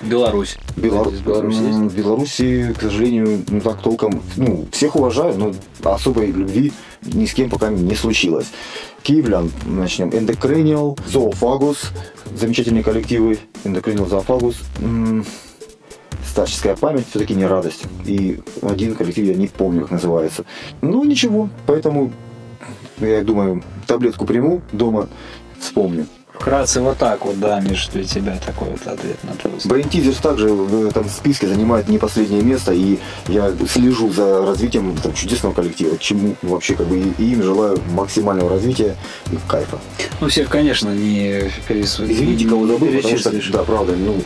[0.00, 0.56] Беларусь.
[0.76, 1.10] Белору...
[1.10, 1.78] Из Беларуси есть?
[1.78, 5.52] В Беларуси, к сожалению, ну так толком, ну, всех уважаю, но
[5.90, 6.72] особой любви
[7.02, 8.46] ни с кем пока не случилось.
[9.02, 10.10] Киевлян начнем.
[10.10, 11.92] Endocrinial, Zoophagous,
[12.34, 13.38] замечательные коллективы.
[13.64, 14.56] Zoophagous.
[14.80, 15.24] М,
[16.26, 17.84] Старческая память все-таки не радость.
[18.04, 20.44] И один коллектив я не помню, как называется.
[20.82, 22.12] Ну, ничего, поэтому
[22.98, 25.08] я думаю, таблетку приму дома,
[25.58, 26.06] вспомню.
[26.40, 29.66] Вкратце вот так вот, да, Миш, для тебя такой вот ответ на вопрос.
[29.66, 35.12] Teasers также в этом списке занимает не последнее место, и я слежу за развитием этого
[35.14, 38.96] чудесного коллектива, чему вообще как бы и им желаю максимального развития
[39.32, 39.78] и кайфа.
[40.20, 41.98] Ну, всех, конечно, не перес...
[42.00, 44.22] Извините, кого забыл, потому что, да, правда, ну,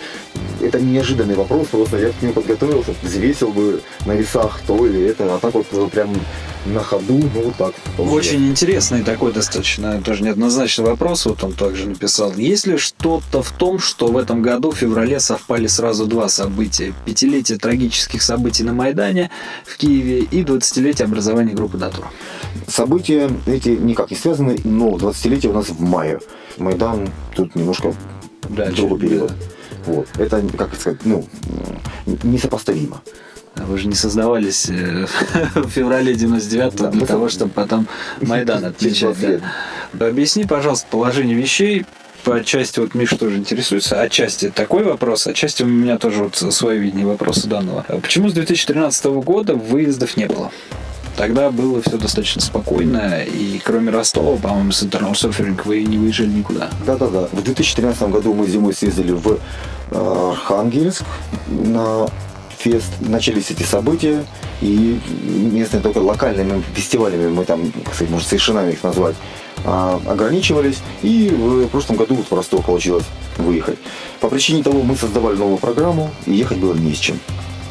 [0.61, 5.35] это неожиданный вопрос, просто я к нему подготовился, взвесил бы на весах то или это,
[5.35, 6.11] а так вот э, прям
[6.67, 7.75] на ходу, ну вот так.
[7.99, 12.33] Очень интересный такой достаточно тоже неоднозначный вопрос, вот он также написал.
[12.35, 16.95] Есть ли что-то в том, что в этом году в феврале совпали сразу два события?
[17.05, 19.31] Пятилетие трагических событий на Майдане
[19.65, 22.09] в Киеве и 20-летие образования группы «Натура».
[22.69, 26.21] События эти никак не связаны, но 20-летие у нас в мае.
[26.59, 27.95] Майдан тут немножко
[28.49, 29.33] Да, другой период.
[29.87, 30.09] Вот.
[30.19, 31.27] Это, как сказать, ну,
[32.23, 33.03] несопоставимо.
[33.57, 35.07] А Вы же не создавались э,
[35.55, 37.87] в феврале 99 Да, для того, чтобы потом
[38.21, 39.19] Майдан отмечать.
[39.19, 39.43] 20 лет.
[39.93, 40.07] да.
[40.07, 41.85] Объясни, пожалуйста, положение вещей
[42.25, 46.79] по части, вот Миш тоже интересуется, отчасти такой вопрос, отчасти у меня тоже вот свое
[46.79, 47.85] видение вопроса данного.
[47.89, 50.51] А Почему с 2013 года выездов не было?
[51.17, 56.31] Тогда было все достаточно спокойно, и кроме Ростова, по-моему, с Internal Suffering вы не выезжали
[56.31, 56.71] никуда.
[56.87, 57.29] Да-да-да.
[57.33, 59.39] В 2013 году мы зимой съездили в
[59.91, 61.05] э, Архангельск
[61.49, 62.07] на
[62.63, 62.93] фест.
[63.01, 64.25] Начались эти события,
[64.61, 69.17] и местные только локальными фестивалями, мы там, как сказать, может, совершенами их назвать,
[69.65, 70.79] а, ограничивались.
[71.03, 73.05] И в прошлом году вот в Ростов получилось
[73.37, 73.79] выехать.
[74.21, 77.19] По причине того, мы создавали новую программу, и ехать было не с чем.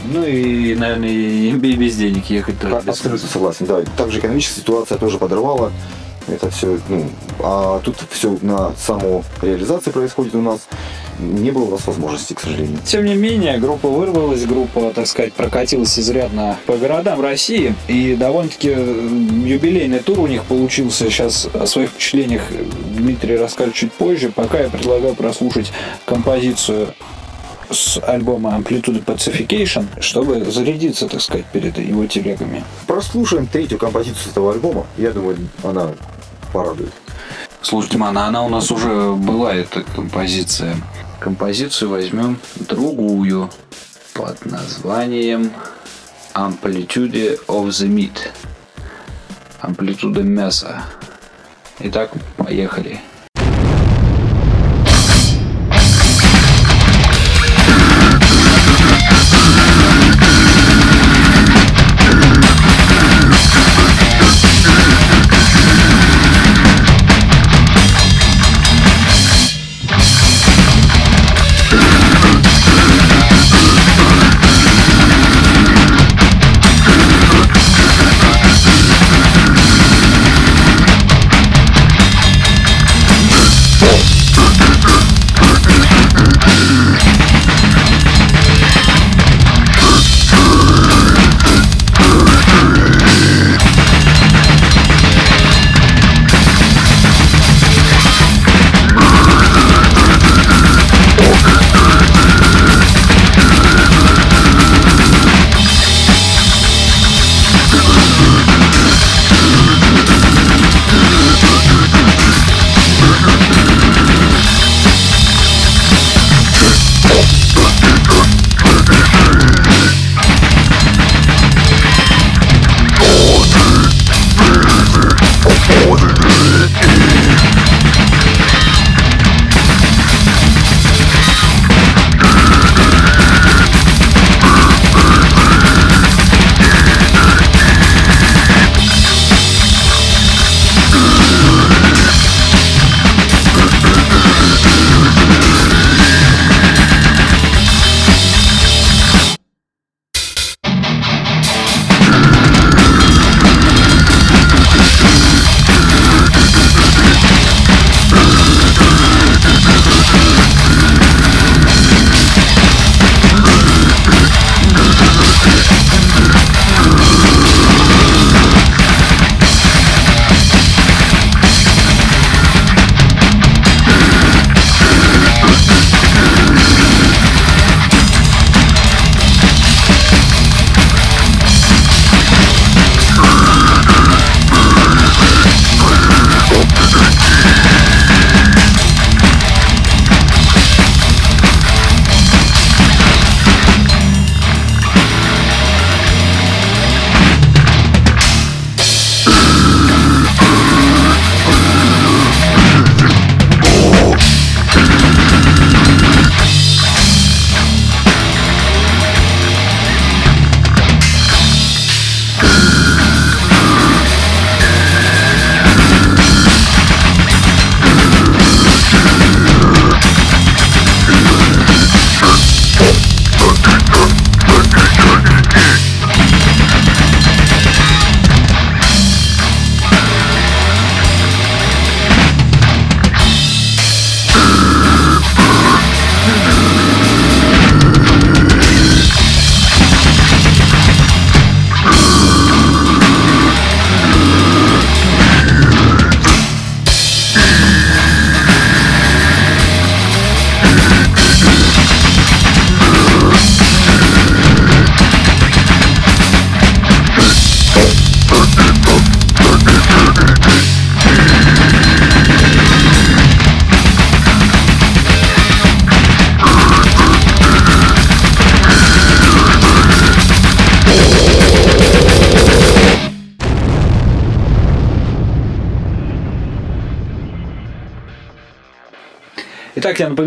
[0.06, 2.76] Ну и, наверное, и без денег ехать тоже.
[2.76, 3.82] А- Абсолютно согласен, да.
[3.98, 5.72] Также экономическая ситуация тоже подорвала.
[6.28, 7.10] Это все, ну,
[7.40, 10.62] а тут все на самореализации происходит у нас.
[11.20, 12.78] Не было у нас возможности, к сожалению.
[12.86, 17.74] Тем не менее, группа вырвалась, группа, так сказать, прокатилась изрядно по городам России.
[17.88, 19.08] И довольно-таки э,
[19.46, 21.06] юбилейный тур у них получился.
[21.10, 22.44] Сейчас о своих впечатлениях
[22.96, 24.32] Дмитрий расскажет чуть позже.
[24.34, 25.72] Пока я предлагаю прослушать
[26.06, 26.90] композицию
[27.72, 32.64] с альбома Amplitude Pacification, чтобы зарядиться, так сказать, перед его телегами.
[32.88, 34.86] Прослушаем третью композицию этого альбома.
[34.98, 35.92] Я думаю, она
[36.54, 36.92] порадует.
[37.62, 40.76] Слушайте, Мана, она у нас уже была, эта композиция.
[41.20, 43.50] Композицию возьмем другую
[44.14, 45.52] под названием
[46.34, 48.18] Amplitude of the Meat.
[49.60, 50.84] Амплитуда мяса.
[51.80, 53.00] Итак, поехали.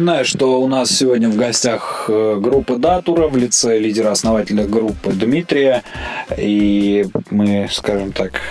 [0.04, 5.82] Напоминаю, что у нас сегодня в гостях э, группа Датура в лице лидера-основателя группы Дмитрия.
[6.36, 8.42] И мы, скажем так,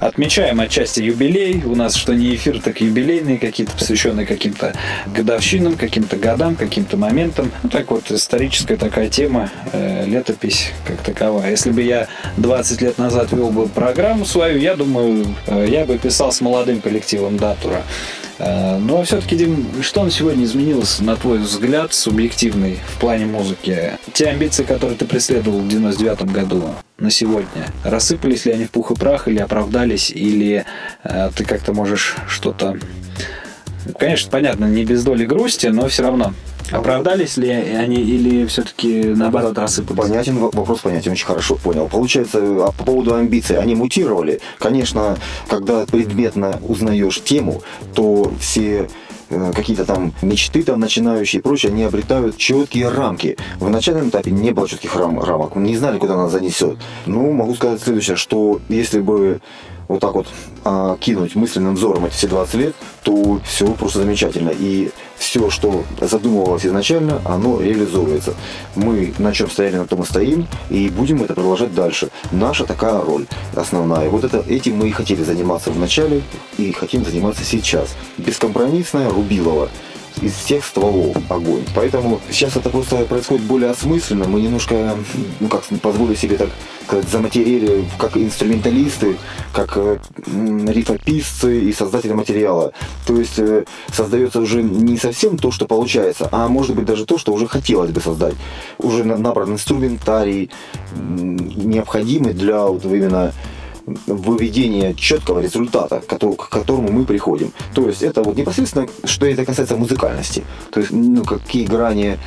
[0.00, 1.62] отмечаем отчасти юбилей.
[1.64, 4.74] У нас что не эфир, так юбилейные какие-то, посвященные каким-то
[5.14, 7.52] годовщинам, каким-то годам, каким-то моментам.
[7.62, 11.50] Ну, так вот, историческая такая тема, э, летопись как таковая.
[11.52, 15.98] Если бы я 20 лет назад вел бы программу свою, я думаю, э, я бы
[15.98, 17.84] писал с молодым коллективом Датура.
[18.40, 23.92] Э, Но все-таки, Дим, что на сегодня изменилось, на твой взгляд, субъективный в плане музыки?
[24.12, 28.90] Те амбиции, которые ты преследовал в 99 году на сегодня, рассыпались ли они в пух
[28.90, 30.64] и прах, или оправдались, или
[31.04, 32.78] э, ты как-то можешь что-то...
[33.98, 36.32] Конечно, понятно, не без доли грусти, но все равно.
[36.70, 40.00] Оправдались ли они или все-таки наоборот рассыпались?
[40.00, 41.88] Понятен, вопрос понятен, очень хорошо понял.
[41.88, 44.40] Получается, а по поводу амбиций, они мутировали.
[44.58, 45.16] Конечно,
[45.48, 47.62] когда предметно узнаешь тему,
[47.94, 48.88] то все
[49.30, 53.36] э, какие-то там мечты там начинающие и прочее, они обретают четкие рамки.
[53.58, 56.78] В начальном этапе не было четких рам- рамок, не знали, куда нас занесет.
[57.06, 59.40] Ну, могу сказать следующее, что если бы
[59.90, 60.28] вот так вот
[60.64, 64.50] а, кинуть мысленным взором эти все 20 лет, то все просто замечательно.
[64.50, 68.34] И все, что задумывалось изначально, оно реализовывается.
[68.76, 72.08] Мы на чем стояли, на том и стоим, и будем это продолжать дальше.
[72.30, 74.08] Наша такая роль основная.
[74.10, 76.22] Вот это, этим мы и хотели заниматься в начале,
[76.56, 77.96] и хотим заниматься сейчас.
[78.16, 79.68] Бескомпромиссная Рубилова
[80.22, 81.64] из всех стволов огонь.
[81.74, 84.26] Поэтому сейчас это просто происходит более осмысленно.
[84.26, 84.96] Мы немножко,
[85.40, 86.50] ну как позволю себе так
[86.86, 89.16] сказать, заматерели как инструменталисты,
[89.52, 92.72] как э, рифописцы и создатели материала.
[93.06, 97.18] То есть э, создается уже не совсем то, что получается, а может быть даже то,
[97.18, 98.34] что уже хотелось бы создать.
[98.78, 100.50] Уже на- набран инструментарий,
[100.96, 103.32] необходимый для вот именно
[104.06, 107.52] выведения четкого результата, к которому мы приходим.
[107.74, 110.44] То есть это вот непосредственно, что это касается музыкальности.
[110.70, 112.18] То есть, ну, какие грани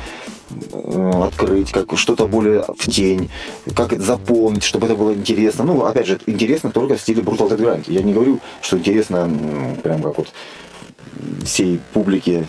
[0.50, 3.30] э, открыть, как что-то более в тень,
[3.74, 5.64] как это заполнить, чтобы это было интересно.
[5.64, 7.84] Ну, опять же, интересно только в стиле Brutal Dead.
[7.86, 9.30] Я не говорю, что интересно
[9.82, 10.28] прям как вот
[11.44, 12.46] всей публике,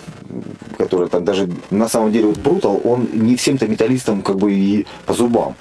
[0.77, 4.85] которая там даже на самом деле вот Brutal, он не всем-то металлистам как бы и
[5.05, 5.55] по зубам.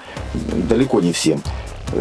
[0.69, 1.43] Далеко не всем.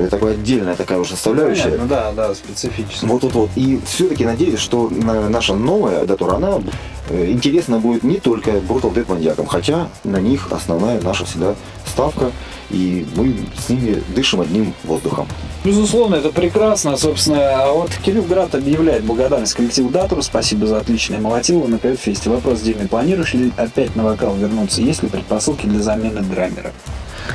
[0.09, 1.63] Такая отдельная такая уже составляющая.
[1.63, 3.05] Понятно, да, да, специфически.
[3.05, 3.49] Вот, вот, вот.
[3.55, 6.61] И все-таки надеюсь, что на- наша новая датура, она
[7.09, 11.55] э, интересна будет не только Brutal Dead маньякам, хотя на них основная наша всегда
[11.85, 12.31] ставка,
[12.71, 15.27] и мы с ними дышим одним воздухом.
[15.63, 16.97] Безусловно, это прекрасно.
[16.97, 20.21] Собственно, а вот Кирилл Град объявляет благодарность коллективу Датуру.
[20.21, 22.29] Спасибо за отличное молотило на Кайфесте.
[22.29, 24.81] Вопрос, Диме, планируешь ли опять на вокал вернуться?
[24.81, 26.71] Есть ли предпосылки для замены драмера?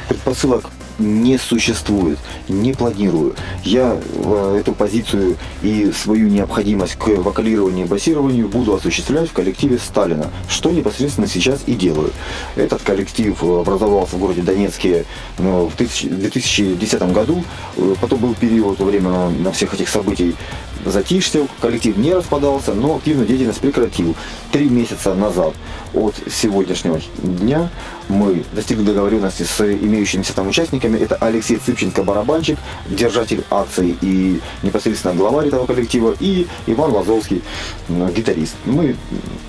[0.09, 0.65] Предпосылок
[0.99, 2.19] не существует,
[2.49, 3.35] не планирую.
[3.65, 9.79] Я э, эту позицию и свою необходимость к вокалированию и басированию буду осуществлять в коллективе
[9.79, 12.13] Сталина, что непосредственно сейчас и делаю.
[12.57, 15.05] Этот коллектив э, образовался в городе Донецке
[15.39, 17.45] ну, в 1000 2010 году,
[17.79, 20.35] Э, потом был период во время на всех этих событий
[20.85, 24.15] затишья, коллектив не распадался, но активную деятельность прекратил.
[24.53, 25.55] Три месяца назад
[25.95, 27.71] от сегодняшнего дня
[28.09, 30.99] мы достигли договоренности с имеющимися там участниками.
[30.99, 37.43] Это Алексей Цыпченко, барабанщик, держатель акции и непосредственно главарь этого коллектива, и Иван Лазовский,
[37.89, 38.55] м, гитарист.
[38.65, 38.97] Мы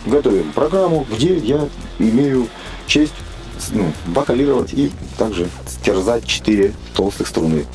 [0.06, 1.68] готовим программу, где я
[2.00, 2.48] имею
[2.88, 3.14] честь
[3.74, 5.48] ну, вокалировать и также
[5.84, 7.66] терзать четыре толстых струны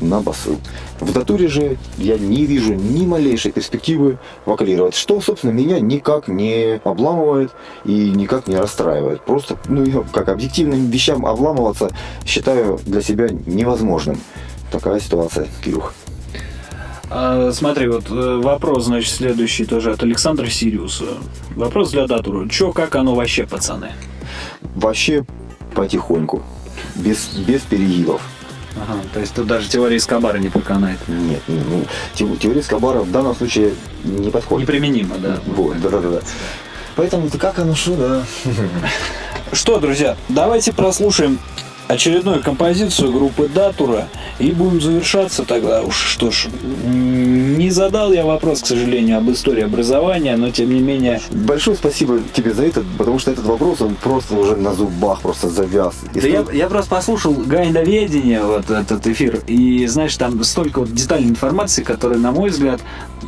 [0.00, 0.58] на басы.
[1.00, 6.80] В датуре же я не вижу ни малейшей перспективы вокалировать, что, собственно, меня никак не
[6.84, 7.52] обламывает
[7.84, 9.22] и никак не расстраивает.
[9.22, 11.90] Просто, ну, я как объективным вещам обламываться
[12.26, 14.18] считаю для себя невозможным.
[14.70, 15.94] Такая ситуация, Кирюх.
[17.10, 21.04] А, смотри, вот э, вопрос, значит, следующий тоже от Александра Сириуса.
[21.54, 22.48] Вопрос для Датуру.
[22.48, 23.92] Чё, как оно вообще, пацаны?
[24.74, 25.24] Вообще
[25.74, 26.42] потихоньку,
[26.96, 28.22] без, без перегибов.
[28.76, 30.98] Ага, то есть тут даже теория Скобара не проканает.
[31.06, 31.84] Нет, ну,
[32.14, 33.74] те- теория Скобара в данном случае
[34.04, 34.68] не подходит.
[34.68, 35.38] Неприменимо, да.
[35.46, 36.20] Вот, да-да-да.
[36.96, 38.52] Поэтому как оно что, да.
[39.52, 41.38] Что, друзья, давайте прослушаем
[41.88, 44.08] очередную композицию группы Датура
[44.38, 45.94] и будем завершаться тогда уж.
[45.96, 46.46] Что ж,
[46.84, 52.20] не задал я вопрос, к сожалению, об истории образования, но тем не менее Большое спасибо
[52.32, 55.94] тебе за это, потому что этот вопрос, он просто уже на зубах просто завяз.
[56.14, 60.80] И Да я, столько- я просто послушал Гайдоведение, вот этот эфир, и знаешь, там столько
[60.80, 62.80] вот детальной информации, которые, на мой взгляд,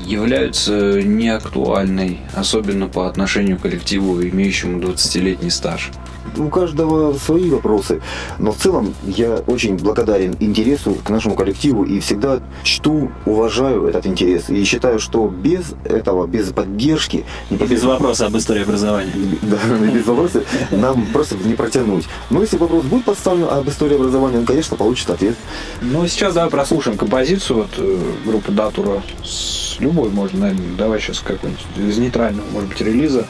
[0.05, 5.91] являются неактуальной, особенно по отношению к коллективу, имеющему 20-летний стаж.
[6.37, 8.01] У каждого свои вопросы.
[8.39, 14.07] Но в целом я очень благодарен интересу к нашему коллективу и всегда чту, уважаю этот
[14.07, 14.49] интерес.
[14.49, 17.25] И считаю, что без этого, без поддержки...
[17.51, 19.13] И без вопроса об истории образования.
[19.43, 19.59] Да,
[19.95, 22.07] без вопроса нам просто не протянуть.
[22.31, 25.37] Но если вопрос будет поставлен об истории образования, он, конечно, получит ответ.
[25.81, 31.21] Ну, сейчас давай прослушаем композицию вот, э, группы Датура с любой, можно, наверное, давай сейчас
[31.21, 33.27] какой-нибудь из нейтрального, может быть, релиза.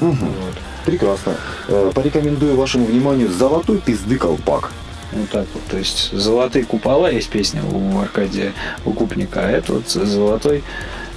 [0.00, 0.18] Вот.
[0.86, 1.34] Прекрасно.
[1.68, 4.70] Э, Порекомендую вашему вниманию «Золотой пизды колпак».
[5.12, 5.62] Вот так вот.
[5.64, 8.52] То есть золотые купола есть песня у Аркадия
[8.84, 10.62] Укупника, а это вот золотой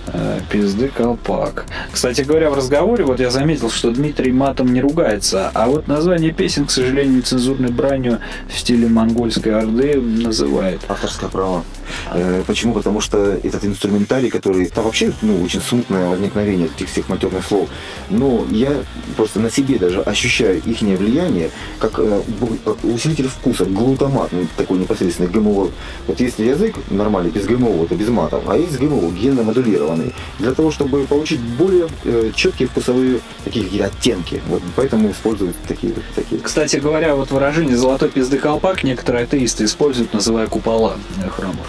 [0.08, 1.66] э, пизды колпак.
[1.92, 6.32] Кстати говоря, в разговоре вот я заметил, что Дмитрий матом не ругается, а вот название
[6.32, 10.82] песен, к сожалению, нецензурной бранью в стиле монгольской орды называет.
[10.88, 11.64] Авторское право.
[12.12, 12.74] Э, Почему?
[12.74, 14.66] Потому что этот инструментарий, который...
[14.68, 17.70] Там вообще ну, очень смутное возникновение этих всех матерных слов.
[18.10, 18.72] Но я
[19.16, 22.22] просто на себе даже ощущаю их влияние, как э,
[22.84, 25.70] усилитель вкуса, глутамат, ну, такой непосредственный ГМО.
[26.08, 30.54] Вот если язык нормальный, без ГМО, это без матов, а есть ГМО, генно модулированный, для
[30.54, 34.42] того, чтобы получить более э, четкие вкусовые такие какие-то оттенки.
[34.48, 36.42] Вот поэтому используют такие, такие.
[36.42, 40.96] Кстати говоря, вот выражение «золотой пизды колпак» некоторые атеисты используют, называя купола
[41.36, 41.68] храмов.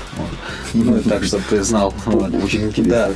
[0.74, 1.93] Ну, так, чтобы ты знал.
[2.45, 2.85] Очень интересно.
[2.85, 3.11] Да.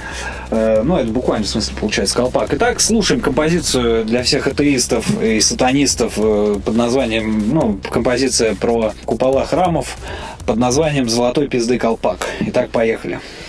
[0.50, 2.52] Э, Ну, это буквально в смысле получается колпак.
[2.54, 9.44] Итак, слушаем композицию для всех атеистов и сатанистов э, под названием, ну, композиция про купола
[9.46, 9.96] храмов
[10.46, 12.26] под названием «Золотой пизды колпак».
[12.40, 13.14] Итак, поехали.
[13.14, 13.43] Золотой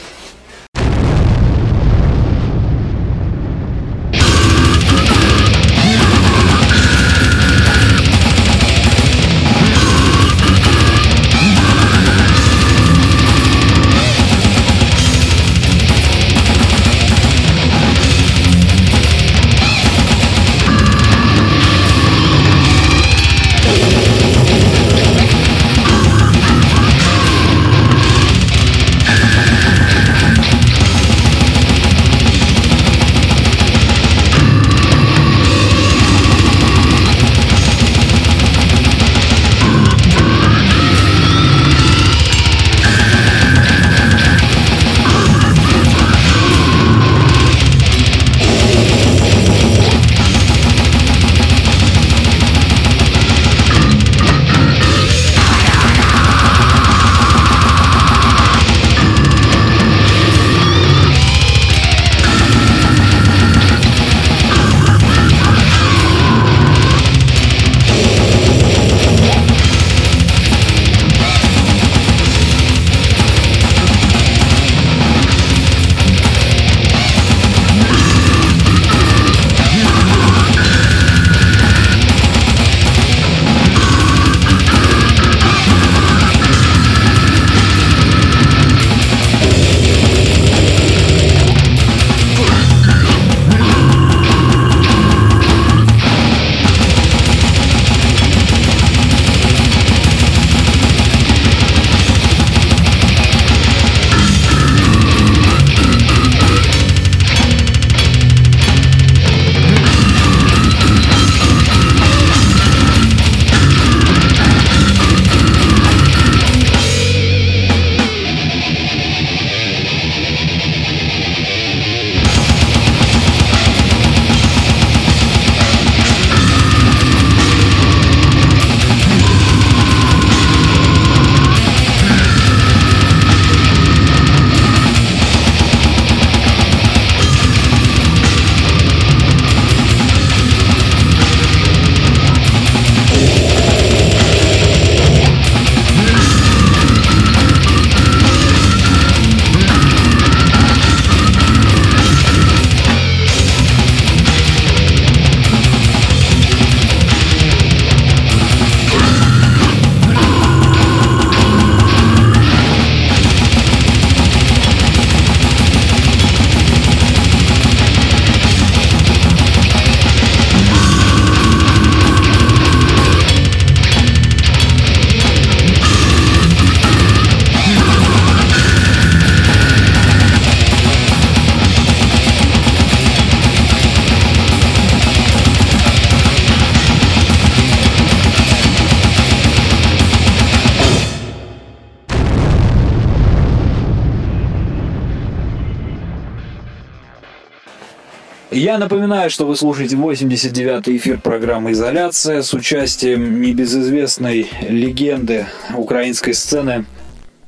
[199.05, 205.45] напоминаю, что вы слушаете 89-й эфир программы «Изоляция» с участием небезызвестной легенды
[205.75, 206.85] украинской сцены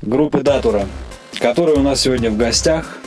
[0.04, 0.88] группы «Датура»,
[1.40, 3.00] которая у нас сегодня в гостях.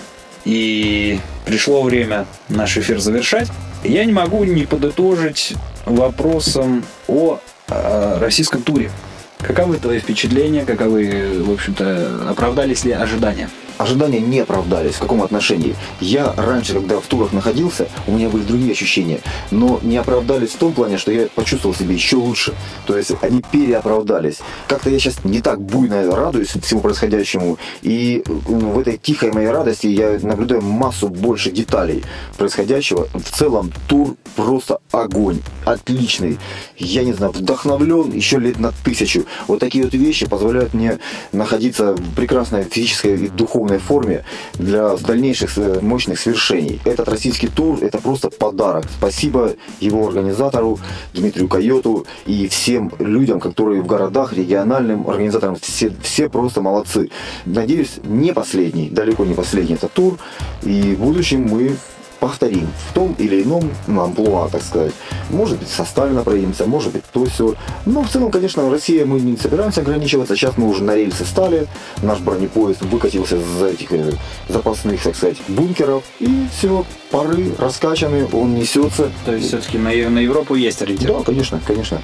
[0.45, 3.47] И пришло время наш эфир завершать.
[3.85, 5.53] Я не могу не подытожить
[5.85, 8.91] вопросом о, э, российском туре.
[9.39, 13.49] Каковы твои впечатления, каковы, в общем-то, оправдались ли ожидания?
[13.81, 14.95] Ожидания не оправдались.
[14.95, 15.75] В каком отношении?
[16.01, 19.21] Я раньше, когда в турах находился, у меня были другие ощущения,
[19.51, 22.55] но не оправдались в том плане, что я почувствовал себя еще лучше.
[22.87, 24.39] То есть они переоправдались.
[24.69, 29.49] Как-то я сейчас не так буйно радуюсь всему происходящему, и ну, в этой тихой моей
[29.49, 32.05] радости я наблюдаю массу больше деталей
[32.37, 33.09] происходящего.
[33.15, 36.39] В целом тур просто огонь, отличный.
[36.77, 39.25] Я не знаю, вдохновлен еще лет на тысячу.
[39.47, 40.99] Вот такие вот вещи позволяют мне
[41.33, 44.25] находиться в прекрасной физической и духовной форме
[44.55, 46.81] для дальнейших э, мощных свершений.
[46.85, 48.87] Этот российский тур– это просто подарок.
[48.99, 50.79] Спасибо его организатору
[51.15, 57.11] Дмитрию Койоту и всем людям, которые в городах, региональным организаторам, все, все просто молодцы.
[57.45, 60.19] Надеюсь, не последний, далеко не последний этот тур.
[60.63, 61.77] И в будущем мы
[62.21, 64.93] повторим в том или ином ну, амплуа, так сказать.
[65.31, 67.55] Может быть, со Сталина проедемся, может быть, то все.
[67.87, 70.37] Но в целом, конечно, Россия мы не собираемся ограничиваться.
[70.37, 71.67] Сейчас мы уже на рельсы стали,
[72.03, 74.13] наш бронепоезд выкатился из этих э,
[74.49, 79.11] запасных, так сказать, бункеров, и все, пары раскачаны, он несется.
[79.25, 81.13] То есть все-таки на, на Европу есть ориентир?
[81.13, 82.01] Да, конечно, конечно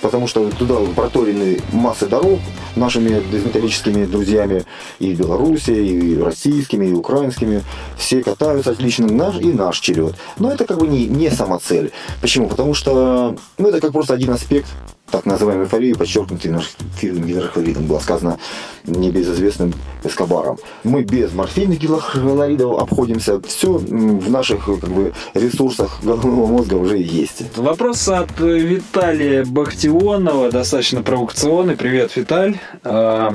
[0.00, 2.40] потому что туда проторены массы дорог
[2.76, 4.64] нашими дезметаллическими друзьями
[4.98, 7.62] и Беларуси, и российскими, и украинскими.
[7.96, 10.14] Все катаются отлично, наш и наш черед.
[10.38, 11.92] Но это как бы не, не сама цель.
[12.20, 12.48] Почему?
[12.48, 14.68] Потому что ну, это как просто один аспект
[15.10, 18.38] так называемой эйфории, подчеркнутый наш фильм гидрохлоридом, было сказано
[18.84, 19.74] небезызвестным
[20.04, 20.58] Эскобаром.
[20.84, 23.40] Мы без морфийных гидрохлоридов обходимся.
[23.42, 27.44] Все в наших как бы, ресурсах головного мозга уже есть.
[27.56, 31.76] Вопрос от Виталия Бахтионова, достаточно провокационный.
[31.76, 32.58] Привет, Виталь.
[32.84, 33.34] А,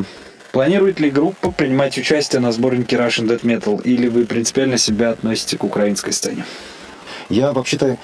[0.52, 3.82] планирует ли группа принимать участие на сборнике Russian Death Metal?
[3.84, 6.46] Или вы принципиально себя относите к украинской сцене?
[7.30, 7.98] Я вообще-то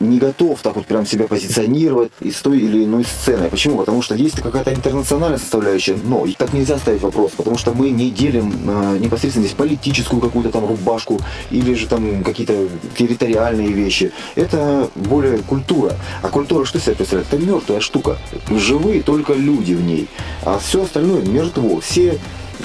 [0.00, 3.48] не готов так вот прям себя позиционировать из той или иной сцены.
[3.48, 3.78] Почему?
[3.78, 8.10] Потому что есть какая-то интернациональная составляющая, но так нельзя ставить вопрос, потому что мы не
[8.10, 11.20] делим э, непосредственно здесь политическую какую-то там рубашку
[11.50, 14.12] или же там какие-то территориальные вещи.
[14.34, 15.94] Это более культура.
[16.22, 17.32] А культура что себя представляет?
[17.32, 18.18] Это мертвая штука.
[18.50, 20.08] Живые только люди в ней.
[20.44, 21.80] А все остальное мертво.
[21.80, 22.18] Все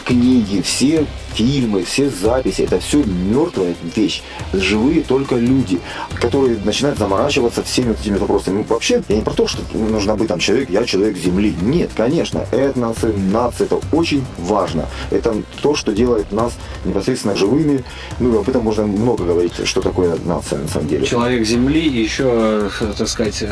[0.05, 4.21] книги, все фильмы, все записи, это все мертвая вещь.
[4.53, 5.79] Живые только люди,
[6.15, 8.57] которые начинают заморачиваться всеми вот этими вопросами.
[8.57, 11.55] Ну, вообще, я не про то, что нужно быть там человек, я человек Земли.
[11.61, 14.85] Нет, конечно, этносы, нации, это очень важно.
[15.09, 16.53] Это то, что делает нас
[16.85, 17.83] непосредственно живыми.
[18.19, 21.05] Ну, об этом можно много говорить, что такое нация на самом деле.
[21.05, 23.43] Человек Земли, еще, так сказать,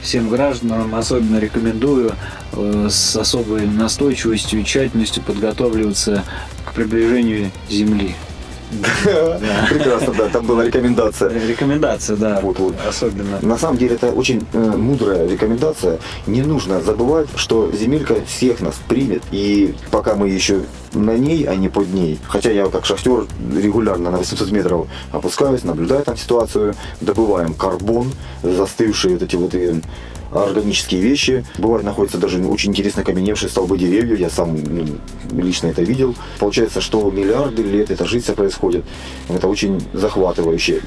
[0.00, 2.12] всем гражданам особенно рекомендую
[2.52, 5.22] э, с особой настойчивостью и тщательностью
[5.86, 6.24] подготавливаться
[6.64, 8.14] к приближению Земли.
[9.70, 11.30] Прекрасно, да, там была рекомендация.
[11.30, 12.40] Рекомендация, да.
[12.42, 12.74] Вот, вот.
[12.86, 13.38] Особенно.
[13.40, 16.00] На самом деле это очень э, мудрая рекомендация.
[16.26, 19.22] Не нужно забывать, что земелька всех нас примет.
[19.30, 22.18] И пока мы еще на ней, а не под ней.
[22.26, 29.14] Хотя я как шахтер регулярно на 800 метров опускаюсь, наблюдаю там ситуацию, добываем карбон, застывшие
[29.14, 29.80] вот эти вот э,
[30.32, 31.44] органические вещи.
[31.58, 34.18] Бывает находятся даже очень интересно каменевшие столбы деревьев.
[34.18, 34.86] Я сам ну,
[35.32, 36.14] лично это видел.
[36.38, 38.84] Получается, что миллиарды лет эта жизнь происходит.
[39.28, 40.82] Это очень захватывающе.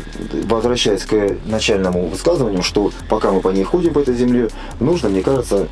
[0.45, 4.49] Возвращаясь к начальному высказыванию, что пока мы по ней ходим, по этой земле,
[4.79, 5.67] нужно, мне кажется,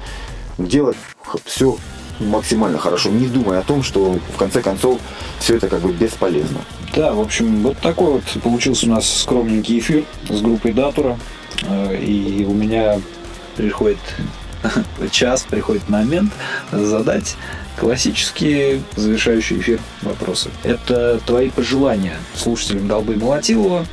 [0.57, 0.98] делать
[1.45, 1.77] все
[2.19, 4.99] максимально хорошо, не думая о том, что в конце концов
[5.39, 6.60] все это как бы бесполезно.
[6.95, 11.18] Да, в общем, вот такой вот получился у нас скромненький эфир с группой Датура.
[11.64, 12.99] Э, и у меня
[13.58, 13.98] приходит
[15.12, 16.32] час, приходит момент
[16.72, 17.36] задать
[17.80, 20.50] классические завершающие эфир вопросы.
[20.64, 23.86] Это твои пожелания слушателям Долбы Молотилова,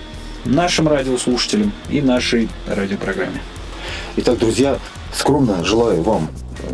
[0.45, 3.43] нашим радиослушателям и нашей радиопрограмме.
[4.17, 4.79] Итак, друзья,
[5.13, 6.29] скромно желаю вам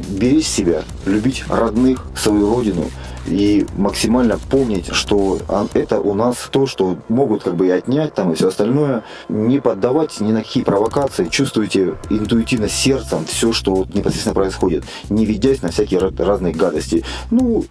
[0.09, 2.91] беречь себя, любить родных, свою родину–
[3.27, 5.39] и максимально помнить, что
[5.75, 9.05] это у нас то, что могут как бы и отнять там и все остальное.
[9.29, 15.63] Не поддавать ни на какие провокации, чувствуйте интуитивно сердцем все, что непосредственно происходит, не ведясь
[15.63, 17.05] на всякие разные гадости.
[17.31, 17.65] Ну,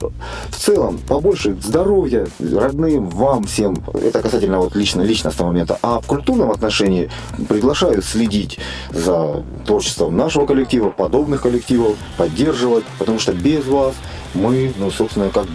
[0.50, 5.78] в целом, побольше здоровья родным, вам всем, это касательно вот лично, личностного момента.
[5.82, 7.10] А в культурном отношении
[7.48, 8.60] приглашаю следить
[8.92, 13.96] за творчеством нашего коллектива, подобных коллективов, поддерживать, потому что без вас
[14.34, 15.46] Мы, ну, собственно, как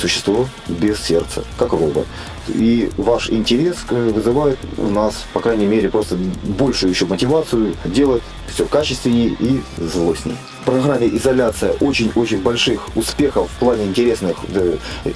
[0.00, 2.06] существо без сердца, как робот.
[2.48, 8.22] И ваш интерес э, вызывает у нас, по крайней мере, просто большую еще мотивацию делать
[8.48, 10.36] все качественнее и злостней.
[10.62, 15.10] В программе «Изоляция» очень-очень больших успехов в плане интересных э, э,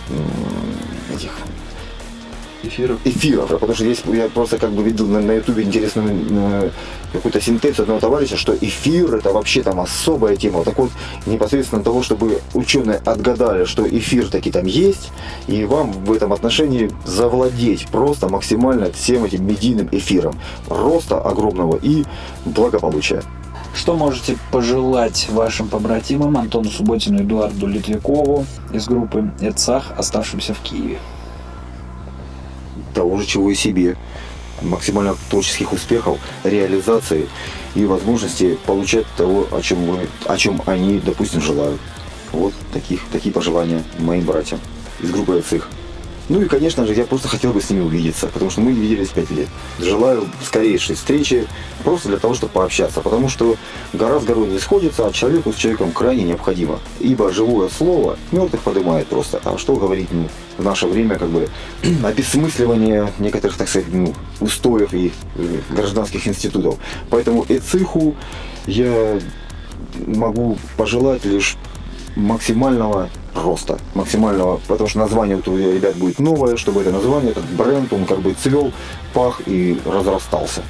[1.15, 1.33] этих
[2.63, 2.99] Эфиров.
[3.05, 6.71] эфиров, потому что здесь я просто как бы видел на, на ютубе интересную э,
[7.13, 10.65] какую-то синтез одного товарища, что эфир это вообще там особая тема.
[10.65, 10.91] Так вот,
[11.27, 15.11] непосредственно того, чтобы ученые отгадали, что эфир таки там есть,
[15.47, 20.35] и вам в этом отношении завладеть просто максимально всем этим медийным эфиром.
[20.69, 22.05] Роста огромного и
[22.45, 23.23] благополучия.
[23.75, 30.59] Что можете пожелать вашим побратимам Антону Субботину и Эдуарду Литвякову из группы «Эцах», оставшимся в
[30.61, 30.99] Киеве?
[32.95, 33.97] Того же, чего и себе.
[34.61, 37.29] Максимально творческих успехов, реализации
[37.75, 41.81] и возможности получать того, о чем, вы, о чем они, допустим, желают.
[42.33, 44.61] Вот таких, такие пожелания моим братьям
[45.01, 45.69] из группы «Эцих».
[46.29, 48.81] Ну и, конечно же, я просто хотел бы с ними увидеться, потому что мы не
[48.81, 49.49] виделись пять лет.
[49.79, 51.47] Желаю скорейшей встречи,
[51.85, 53.57] просто для того, чтобы пообщаться, потому что
[53.95, 56.81] гора с горой не сходится, а человеку с человеком крайне необходимо.
[57.01, 59.41] Ибо живое слово мертвых поднимает просто.
[59.45, 60.29] А что говорить ну,
[60.59, 61.49] в наше время, как бы,
[62.05, 66.77] обесмысливание некоторых, так сказать, ну, устоев и э, гражданских институтов.
[67.09, 68.15] Поэтому ЭЦИХу
[68.67, 69.19] я
[70.07, 71.57] могу пожелать лишь
[72.17, 73.09] максимального
[73.43, 78.05] роста, максимального, потому что название у ребят будет новое, чтобы это название, этот бренд, он
[78.05, 78.73] как бы цвел,
[79.15, 80.63] пах и разрастался.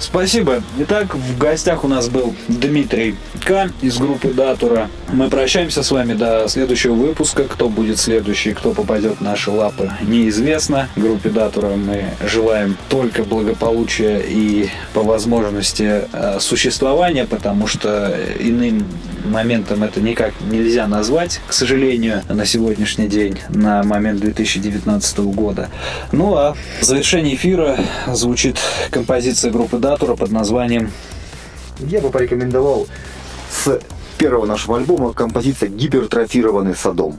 [0.00, 0.62] Спасибо.
[0.78, 3.70] Итак, в гостях у нас был Дмитрий К.
[3.82, 4.88] из группы Датура.
[5.12, 7.44] Мы прощаемся с вами до следующего выпуска.
[7.44, 10.88] Кто будет следующий, кто попадет в наши лапы, неизвестно.
[10.94, 18.86] Группе Датура мы желаем только благополучия и по возможности э, существования, потому что иным
[19.24, 25.68] моментом это никак нельзя назвать, к сожалению, на сегодняшний день, на момент 2019 года.
[26.12, 28.58] Ну а в завершении эфира звучит
[28.90, 30.90] композиция группы Датура под названием
[31.80, 32.86] Я бы порекомендовал
[33.50, 33.80] с
[34.18, 37.18] первого нашего альбома композиция «Гипертрофированный Садом».